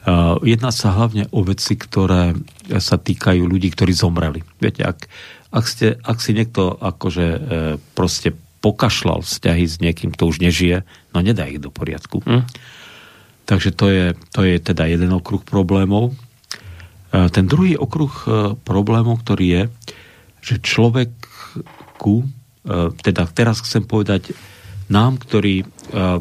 [0.09, 2.33] Uh, jedná sa hlavne o veci, ktoré
[2.81, 4.41] sa týkajú ľudí, ktorí zomreli.
[4.57, 5.05] Viete, ak,
[5.53, 7.27] ak, ste, ak si niekto akože
[7.93, 8.33] proste
[8.65, 10.81] pokašľal vzťahy s niekým, kto už nežije,
[11.13, 12.25] no nedá ich do poriadku.
[12.25, 12.49] Hm?
[13.49, 16.13] Takže to je, to je teda jeden okruh problémov.
[16.13, 16.13] E,
[17.33, 18.25] ten druhý okruh e,
[18.61, 19.63] problémov, ktorý je,
[20.45, 22.25] že človeku, e,
[22.93, 24.37] teda teraz chcem povedať
[24.89, 25.69] nám, ktorí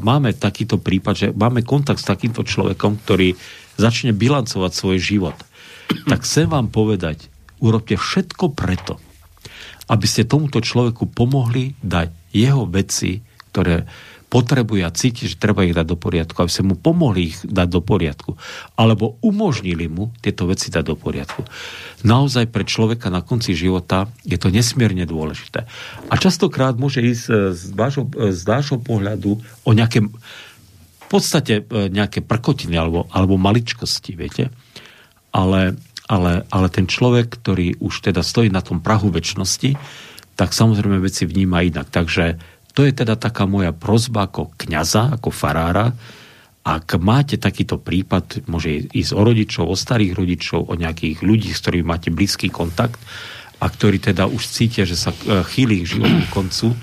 [0.04, 3.32] máme takýto prípad, že máme kontakt s takýmto človekom, ktorý
[3.80, 5.36] začne bilancovať svoj život,
[6.04, 7.32] tak chcem vám povedať,
[7.64, 9.00] urobte všetko preto,
[9.88, 13.88] aby ste tomuto človeku pomohli dať jeho veci, ktoré
[14.28, 17.68] potrebuje a cíti, že treba ich dať do poriadku, aby ste mu pomohli ich dať
[17.68, 18.36] do poriadku,
[18.76, 21.48] alebo umožnili mu tieto veci dať do poriadku.
[22.04, 25.64] Naozaj pre človeka na konci života je to nesmierne dôležité.
[26.12, 32.20] A častokrát môže ísť e, z vášho, e, pohľadu o nejaké v podstate e, nejaké
[32.20, 34.52] prkotiny alebo, alebo maličkosti, viete?
[35.32, 35.76] Ale
[36.08, 39.76] ale, ale ten človek, ktorý už teda stojí na tom prahu väčšnosti,
[40.40, 41.92] tak samozrejme veci vníma inak.
[41.92, 42.40] Takže
[42.78, 45.90] to je teda taká moja prozba ako kňaza, ako farára.
[46.62, 51.58] Ak máte takýto prípad, môže ísť o rodičov, o starých rodičov, o nejakých ľudí, s
[51.66, 53.02] ktorými máte blízky kontakt
[53.58, 56.78] a ktorí teda už cítia, že sa e, chýli k životnú koncu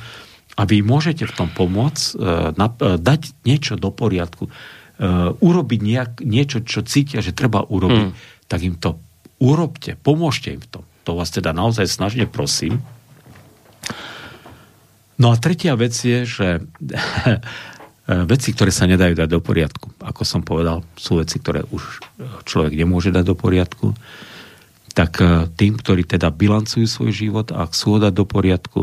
[0.60, 4.52] a vy môžete v tom pomôcť, e, e, dať niečo do poriadku,
[5.44, 8.48] urobiť nejak, niečo, čo cítia, že treba urobiť, mm.
[8.48, 8.96] tak im to
[9.44, 10.84] urobte, pomôžte im v tom.
[11.04, 12.80] To vás teda naozaj snažne prosím.
[15.16, 16.48] No a tretia vec je, že
[18.32, 21.84] veci, ktoré sa nedajú dať do poriadku, ako som povedal, sú veci, ktoré už
[22.46, 23.98] človek nemôže dať do poriadku,
[24.96, 28.82] tak e, tým, ktorí teda bilancujú svoj život a chcú ho dať do poriadku,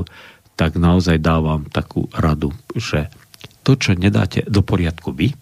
[0.59, 3.09] tak naozaj dávam takú radu, že
[3.64, 5.33] to, čo nedáte do poriadku vy,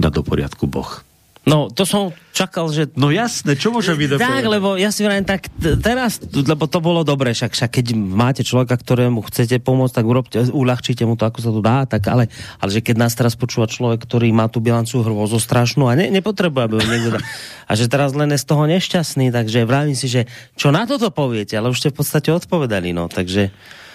[0.00, 1.04] dá do poriadku Boh.
[1.44, 2.88] No, to som čakal, že...
[2.96, 5.52] No jasné, čo môže byť Tak, lebo ja si vrajím, tak
[5.84, 10.38] teraz, lebo to bolo dobre, však, však keď máte človeka, ktorému chcete pomôcť, tak urobte,
[10.48, 12.32] uľahčite mu to, ako sa to dá, tak ale,
[12.64, 16.08] ale že keď nás teraz počúva človek, ktorý má tú bilancu hrôzo strašnú a ne,
[16.08, 17.20] nepotrebuje, aby ho niekto dá,
[17.68, 20.24] a že teraz len je z toho nešťastný, takže vravím si, že
[20.56, 23.52] čo na toto poviete, ale už ste v podstate odpovedali, no, takže...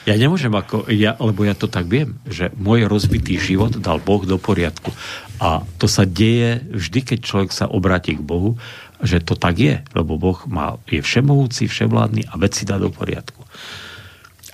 [0.10, 4.26] Ja nemôžem ako, ja, lebo ja to tak viem, že môj rozbitý život dal Boh
[4.26, 4.90] do poriadku.
[5.38, 8.58] A to sa deje vždy, keď človek sa obráti k Bohu,
[9.06, 13.46] že to tak je, lebo Boh má, je všemohúci, vševládny a veci dá do poriadku.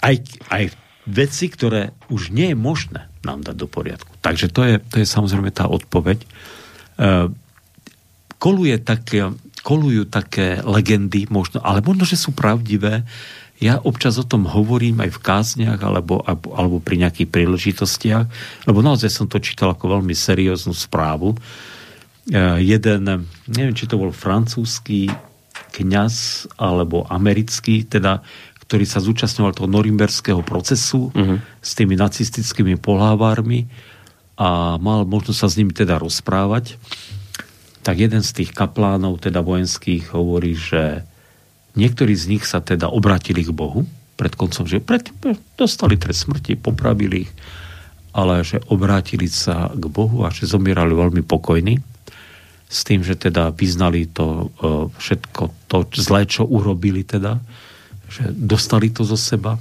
[0.03, 0.19] Aj,
[0.51, 0.75] aj
[1.07, 4.11] veci, ktoré už nie je možné nám dať do poriadku.
[4.19, 6.19] Takže to je, to je samozrejme tá odpoveď.
[6.19, 6.27] E,
[8.37, 9.31] koluje také,
[9.63, 13.07] kolujú také legendy, možno, ale možno, že sú pravdivé,
[13.63, 18.25] ja občas o tom hovorím aj v kázniach alebo, alebo, pri nejakých príležitostiach,
[18.67, 21.31] lebo naozaj som to čítal ako veľmi serióznu správu.
[21.31, 21.37] E,
[22.59, 25.07] jeden, neviem, či to bol francúzsky
[25.71, 28.19] kňaz alebo americký, teda,
[28.67, 31.39] ktorý sa zúčastňoval toho norimberského procesu uh-huh.
[31.63, 33.67] s tými nacistickými pohľavármi
[34.35, 36.75] a mal možnosť sa s nimi teda rozprávať,
[37.87, 41.07] tak jeden z tých kaplánov, teda vojenských, hovorí, že
[41.75, 43.83] Niektorí z nich sa teda obratili k Bohu
[44.15, 45.11] pred koncom, že pred,
[45.59, 47.31] dostali trest smrti, popravili ich,
[48.15, 51.83] ale že obrátili sa k Bohu a že zomierali veľmi pokojní
[52.65, 54.45] s tým, že teda vyznali to e,
[54.95, 57.37] všetko to zlé, čo urobili teda,
[58.09, 59.59] že dostali to zo seba.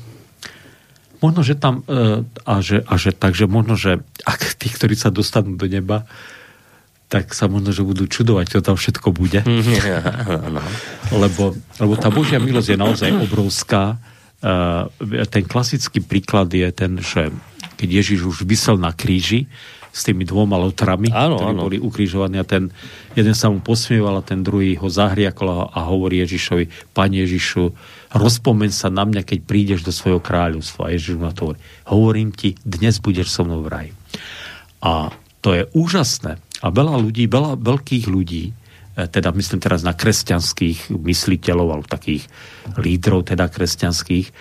[1.19, 5.13] Možno, že tam, e, a že, a že takže možno, že ak tí, ktorí sa
[5.13, 6.07] dostanú do neba,
[7.09, 9.45] tak sa možno, že budú čudovať, čo tam všetko bude.
[11.23, 14.01] lebo, lebo tá Božia milosť je naozaj obrovská.
[15.31, 17.31] Ten klasický príklad je ten, že
[17.79, 19.47] keď Ježiš už vysel na kríži
[19.95, 21.63] s tými dvoma lotrami, áno, ktorí áno.
[21.71, 22.75] boli ukrižovaní a ten
[23.15, 27.71] jeden sa mu posmieval a ten druhý ho zahriakol a hovorí Ježišovi, Pane Ježišu,
[28.11, 30.91] rozpomen sa na mňa, keď prídeš do svojho kráľovstva.
[30.91, 33.91] A Ježiš mu na to hovorí, hovorím ti, dnes budeš so mnou v raji.
[34.83, 38.45] A to je úžasné, a veľa ľudí, veľa veľkých ľudí
[38.95, 42.31] teda myslím teraz na kresťanských mysliteľov alebo takých
[42.79, 44.33] lídrov teda kresťanských, e,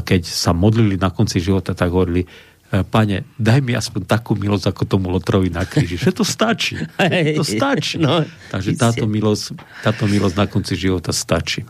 [0.00, 2.24] keď sa modlili na konci života, tak hovorili,
[2.72, 6.00] pane, daj mi aspoň takú milosť ako tomu Lotrovi na kríži.
[6.00, 6.80] Že to stačí.
[7.36, 8.00] To stačí.
[8.00, 9.52] No, Takže táto milosť,
[9.84, 11.68] táto milosť na konci života stačí.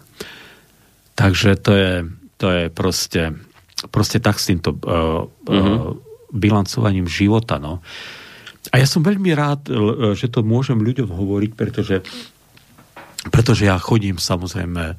[1.18, 1.92] Takže to je,
[2.38, 3.34] to je proste,
[3.90, 5.98] proste tak s týmto uh, uh,
[6.30, 7.58] bilancovaním života.
[7.58, 7.82] No.
[8.70, 9.66] A ja som veľmi rád,
[10.14, 11.96] že to môžem ľuďom hovoriť, pretože,
[13.34, 14.94] pretože ja chodím samozrejme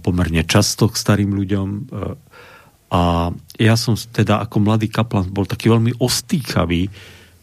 [0.00, 1.68] pomerne často k starým ľuďom
[2.90, 6.90] a ja som teda ako mladý kaplan bol taký veľmi ostýchavý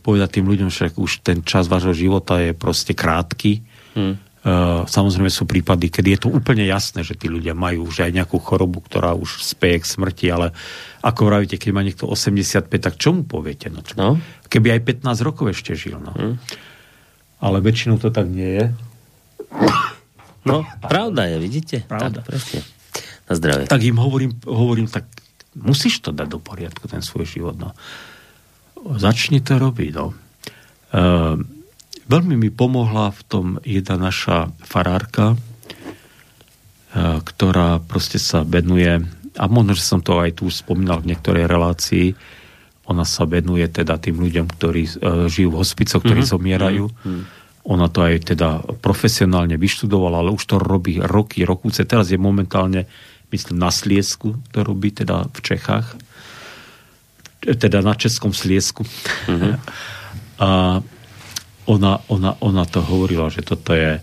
[0.03, 3.63] povedať tým ľuďom, že už ten čas vášho života je proste krátky.
[3.95, 4.19] Hmm.
[4.47, 8.15] Uh, samozrejme sú prípady, kedy je to úplne jasné, že tí ľudia majú už aj
[8.15, 10.55] nejakú chorobu, ktorá už speje k smrti, ale
[11.03, 13.67] ako vravíte, keď má niekto 85, tak čo mu poviete?
[13.67, 13.99] No, čo?
[13.99, 14.15] No?
[14.47, 15.99] Keby aj 15 rokov ešte žil.
[15.99, 16.15] No.
[16.15, 16.39] Hmm.
[17.43, 18.65] Ale väčšinou to tak nie je.
[20.47, 21.75] No, pravda je, vidíte?
[21.83, 22.23] Pravda.
[22.23, 22.63] Tak, presne.
[23.27, 23.67] Na zdravie.
[23.67, 25.11] Tak im hovorím, hovorím tak
[25.59, 27.59] musíš to dať do poriadku, ten svoj život.
[27.59, 27.75] No.
[28.95, 29.91] Začni to robiť.
[29.91, 30.13] No.
[30.93, 31.03] E,
[32.07, 35.37] veľmi mi pomohla v tom jedna naša farárka, e,
[37.21, 39.03] ktorá proste sa venuje,
[39.37, 42.17] a možno, že som to aj tu spomínal v niektorej relácii,
[42.87, 44.91] ona sa venuje teda tým ľuďom, ktorí e,
[45.27, 46.35] žijú v hospicoch, ktorí mm-hmm.
[46.39, 46.85] zomierajú.
[46.87, 47.23] Mm-hmm.
[47.67, 51.83] Ona to aj teda profesionálne vyštudovala, ale už to robí roky, rokúce.
[51.83, 52.87] Teraz je momentálne
[53.27, 55.99] myslím na Sliesku, to robí teda v Čechách,
[57.43, 58.87] teda na Českom Sliesku.
[59.27, 59.53] Mm-hmm.
[60.39, 60.79] A
[61.67, 63.99] ona, ona, ona to hovorila, že toto je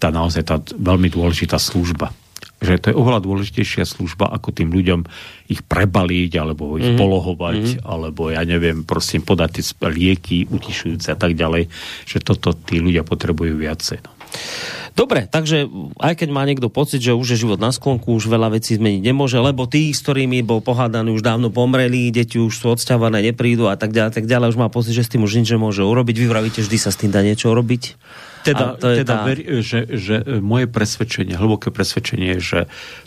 [0.00, 2.12] tá naozaj tá veľmi dôležitá služba.
[2.56, 5.04] Že to je oveľa dôležitejšia služba, ako tým ľuďom
[5.52, 7.00] ich prebaliť, alebo ich mm-hmm.
[7.00, 7.84] polohovať, mm-hmm.
[7.84, 11.68] alebo ja neviem, prosím, podať tie lieky utišujúce a tak ďalej,
[12.08, 14.00] že toto tí ľudia potrebujú viacej.
[14.00, 14.15] No.
[14.96, 15.68] Dobre, takže
[16.00, 19.04] aj keď má niekto pocit, že už je život na sklonku, už veľa vecí zmeniť
[19.04, 23.68] nemôže, lebo tí, s ktorými bol pohádaný, už dávno pomreli, deti už sú odsťahované, neprídu
[23.68, 26.16] a tak ďalej, tak ďalej, už má pocit, že s tým už nič nemôže urobiť.
[26.16, 27.82] Vy vravíte, vždy sa s tým dá niečo urobiť?
[28.40, 29.26] Teda, to je teda tá...
[29.28, 32.60] ver, že, že moje presvedčenie, hlboké presvedčenie je, že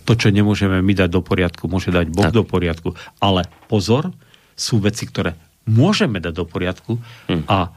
[0.05, 2.38] to, čo nemôžeme my dať do poriadku, môže dať Boh tak.
[2.38, 2.93] do poriadku.
[3.17, 4.13] Ale pozor,
[4.53, 5.34] sú veci, ktoré
[5.65, 7.01] môžeme dať do poriadku
[7.32, 7.49] hm.
[7.49, 7.74] a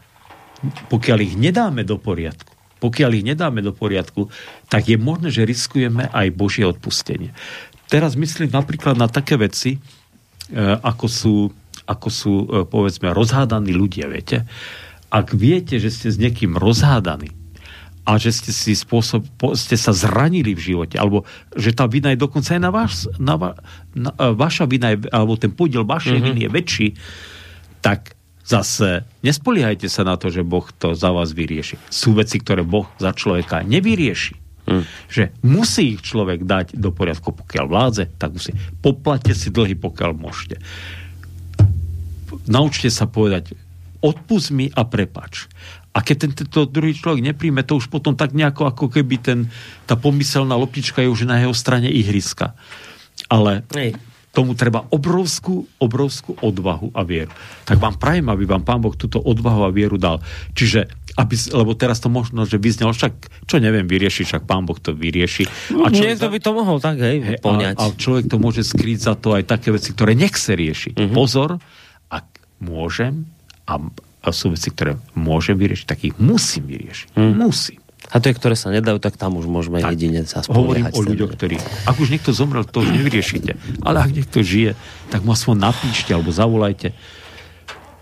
[0.91, 2.52] pokiaľ ich nedáme do poriadku,
[2.83, 4.27] pokiaľ ich nedáme do poriadku,
[4.67, 7.31] tak je možné, že riskujeme aj Božie odpustenie.
[7.87, 9.81] Teraz myslím napríklad na také veci, e,
[10.83, 11.35] ako sú,
[11.87, 14.43] ako sú e, povedzme, rozhádaní ľudia, viete.
[15.15, 17.31] Ak viete, že ste s niekým rozhádaní
[18.03, 19.23] a že ste si spôsob,
[19.55, 21.23] ste sa zranili v živote, alebo
[21.55, 23.35] že tá vina je dokonca aj na, vás, na,
[23.95, 26.27] na vaša vina, je, alebo ten podiel vašej mm-hmm.
[26.35, 26.89] viny je väčší,
[27.79, 28.19] tak
[28.53, 31.81] Zase nespoliehajte sa na to, že Boh to za vás vyrieši.
[31.89, 34.37] Sú veci, ktoré Boh za človeka nevyrieši.
[34.69, 34.85] Hmm.
[35.09, 38.53] Že musí ich človek dať do poriadku, pokiaľ vládze, tak musí.
[38.85, 40.61] Poplate si dlhy, pokiaľ môžete.
[42.45, 43.57] Naučte sa povedať,
[44.05, 45.49] odpust mi a prepač.
[45.97, 49.49] A keď ten, tento druhý človek nepríjme, to už potom tak nejako, ako keby ten,
[49.89, 52.53] tá pomyselná loptička je už na jeho strane ihriska.
[53.33, 53.97] Ale Hej
[54.33, 57.29] tomu treba obrovskú, obrovskú odvahu a vieru.
[57.69, 60.25] Tak vám prajem, aby vám Pán Boh túto odvahu a vieru dal.
[60.57, 60.89] Čiže,
[61.21, 64.97] aby, lebo teraz to možno, že vyznelo, však, čo neviem vyriešiť, však Pán Boh to
[64.97, 65.45] vyrieši.
[65.85, 66.33] A Niekto za...
[66.33, 69.45] by to mohol tak, hej, hej a, a človek to môže skrýť za to aj
[69.45, 70.97] také veci, ktoré nechce riešiť.
[70.97, 71.13] Uh-huh.
[71.13, 71.61] Pozor,
[72.09, 72.25] ak
[72.65, 73.29] môžem,
[73.69, 73.77] a,
[74.25, 77.21] a sú veci, ktoré môžem vyriešiť, tak ich musím vyriešiť.
[77.21, 77.37] Uh-huh.
[77.37, 77.82] Musím.
[78.13, 81.33] A tie, ktoré sa nedajú, tak tam už môžeme tak, jedine sa Hovorím o ľuďoch,
[81.33, 81.57] ktorí...
[81.89, 83.57] Ak už niekto zomrel, to už nevyriešite.
[83.81, 84.77] Ale ak niekto žije,
[85.09, 86.93] tak mu aspoň napíšte alebo zavolajte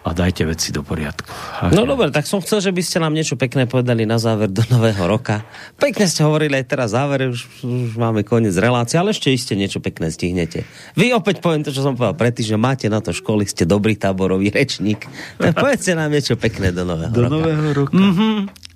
[0.00, 1.28] a dajte veci do poriadku.
[1.28, 4.48] Ach, no dobre, tak som chcel, že by ste nám niečo pekné povedali na záver
[4.48, 5.44] do nového roka.
[5.76, 9.84] Pekne ste hovorili aj teraz záver, už, už máme koniec relácie, ale ešte iste niečo
[9.84, 10.64] pekné stihnete.
[10.96, 13.92] Vy opäť poviem to, čo som povedal predtým, že máte na to školy, ste dobrý
[13.92, 15.04] táborový rečník.
[15.36, 17.28] Tak povedzte nám niečo pekné do nového do roka.
[17.28, 17.92] Do nového roka.
[17.92, 18.69] Mm-hmm.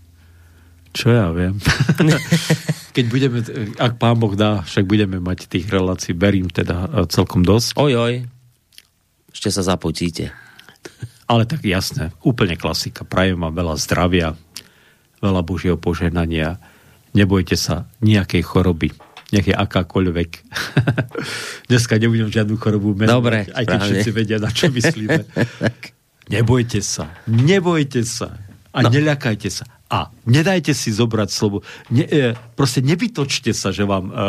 [0.95, 1.59] Čo ja viem.
[2.97, 3.43] Keď budeme,
[3.83, 7.75] ak pán Boh dá, však budeme mať tých relácií, verím teda e, celkom dosť.
[7.75, 8.15] Oj, oj.
[9.35, 10.31] Ešte sa započíte.
[11.27, 13.03] Ale tak jasné, úplne klasika.
[13.03, 14.39] Prajem vám veľa zdravia,
[15.19, 16.63] veľa Božieho požehnania.
[17.11, 18.95] Nebojte sa nejakej choroby,
[19.35, 20.31] nech je akákoľvek.
[21.71, 25.21] Dneska nebudem žiadnu chorobu menovať, Dobre, aj keď všetci vedia, na čo myslíme.
[26.39, 28.39] nebojte sa, nebojte sa
[28.71, 28.95] a no.
[28.95, 31.63] neľakajte sa a nedajte si zobrať slobodu.
[31.93, 34.21] Ne, e, proste nevytočte sa, že vám e, e,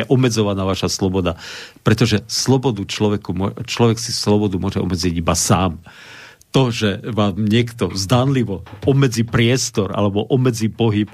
[0.00, 1.36] je obmedzovaná vaša sloboda.
[1.84, 5.78] Pretože slobodu človeku, človek si slobodu môže obmedziť iba sám.
[6.50, 11.06] To, že vám niekto zdánlivo obmedzí priestor alebo obmedzí pohyb,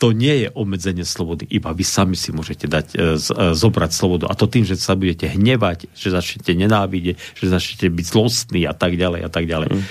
[0.00, 4.32] to nie je obmedzenie slobody, iba vy sami si môžete dať, e, e, zobrať slobodu.
[4.32, 8.72] A to tým, že sa budete hnevať, že začnete nenávidieť, že začnete byť zlostní a
[8.72, 9.68] tak ďalej a tak ďalej.
[9.76, 9.84] Mm.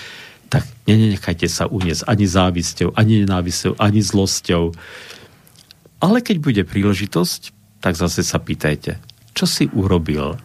[0.49, 4.73] Tak nenechajte sa uniesť ani závisťou, ani nenávisťou, ani zlosťou.
[6.01, 7.41] Ale keď bude príležitosť,
[7.79, 8.97] tak zase sa pýtajte,
[9.37, 10.35] čo si urobil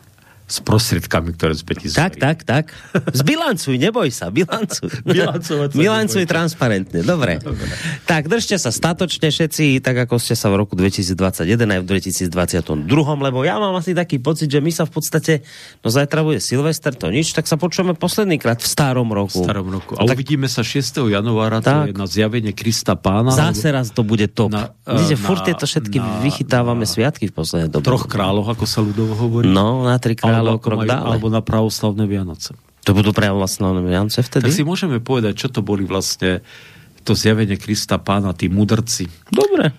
[0.44, 2.76] s prostriedkami, ktoré sme ti Tak, tak, tak.
[3.18, 4.92] Zbilancuj, neboj sa, bilancuj.
[5.72, 7.40] Bilancuj transparentne, dobre.
[7.48, 7.64] dobre.
[8.04, 12.84] Tak, držte sa statočne všetci, tak ako ste sa v roku 2021 aj v 2022,
[13.24, 15.40] lebo ja mám asi taký pocit, že my sa v podstate,
[15.80, 19.40] no zajtra bude Silvester, to nič, tak sa počujeme posledný krát v starom roku.
[19.40, 19.96] V starom roku.
[19.96, 21.08] A tak, uvidíme sa 6.
[21.08, 23.32] januára, tak, to je na zjavenie Krista Pána.
[23.32, 24.52] Zase raz to bude top.
[24.52, 27.88] Na, Vidíte, na, furt tieto všetky na, vychytávame na, sviatky v poslednej dobe.
[27.88, 29.48] Troch kráľov, ako sa ľudovo hovorí.
[29.48, 31.06] No, na tri kráľov alebo, krok majú, dále.
[31.14, 32.56] alebo na pravoslavné Vianoce.
[32.84, 34.48] To budú pravoslavné Vianoce vtedy?
[34.48, 36.44] Tak si môžeme povedať, čo to boli vlastne
[37.04, 39.06] to zjavenie Krista pána, tí mudrci.
[39.28, 39.72] Dobre.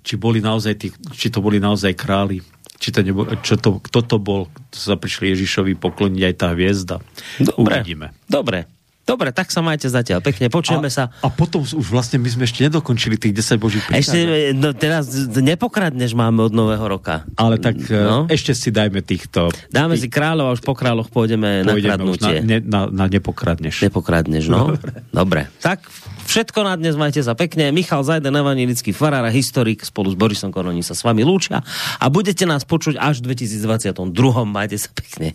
[0.00, 2.40] Či, boli naozaj tí, či to boli naozaj králi,
[2.80, 6.48] či to nebo, čo to, kto to bol, kto sa prišli Ježišovi pokloniť aj tá
[6.56, 6.96] hviezda.
[7.36, 7.84] Dobre.
[7.84, 8.16] Uvidíme.
[8.24, 8.64] Dobre.
[9.08, 10.22] Dobre, tak sa majte zatiaľ.
[10.22, 11.04] Pekne, počujeme a, sa.
[11.24, 14.06] A potom už vlastne my sme ešte nedokončili tých 10 božích príkazov.
[14.06, 14.18] Ešte,
[14.54, 17.26] no teraz nepokradneš máme od nového roka.
[17.34, 18.30] Ale tak no?
[18.30, 19.50] ešte si dajme týchto...
[19.72, 20.06] Dáme tých...
[20.06, 22.36] si kráľov a už po kráľoch pôjdeme, pôjdeme na kradnutie.
[22.38, 23.82] Na, ne, na, na nepokradneš.
[23.82, 24.78] Nepokradneš, no.
[24.78, 24.90] Dobre.
[25.10, 25.40] Dobre.
[25.58, 25.90] Tak
[26.30, 27.74] všetko na dnes, majte sa pekne.
[27.74, 31.66] Michal Zajden, evanilický farár a historik spolu s Borisom Koroní sa s vami lúčia
[31.98, 34.14] a budete nás počuť až v 2022.
[34.46, 35.34] Majte sa pekne.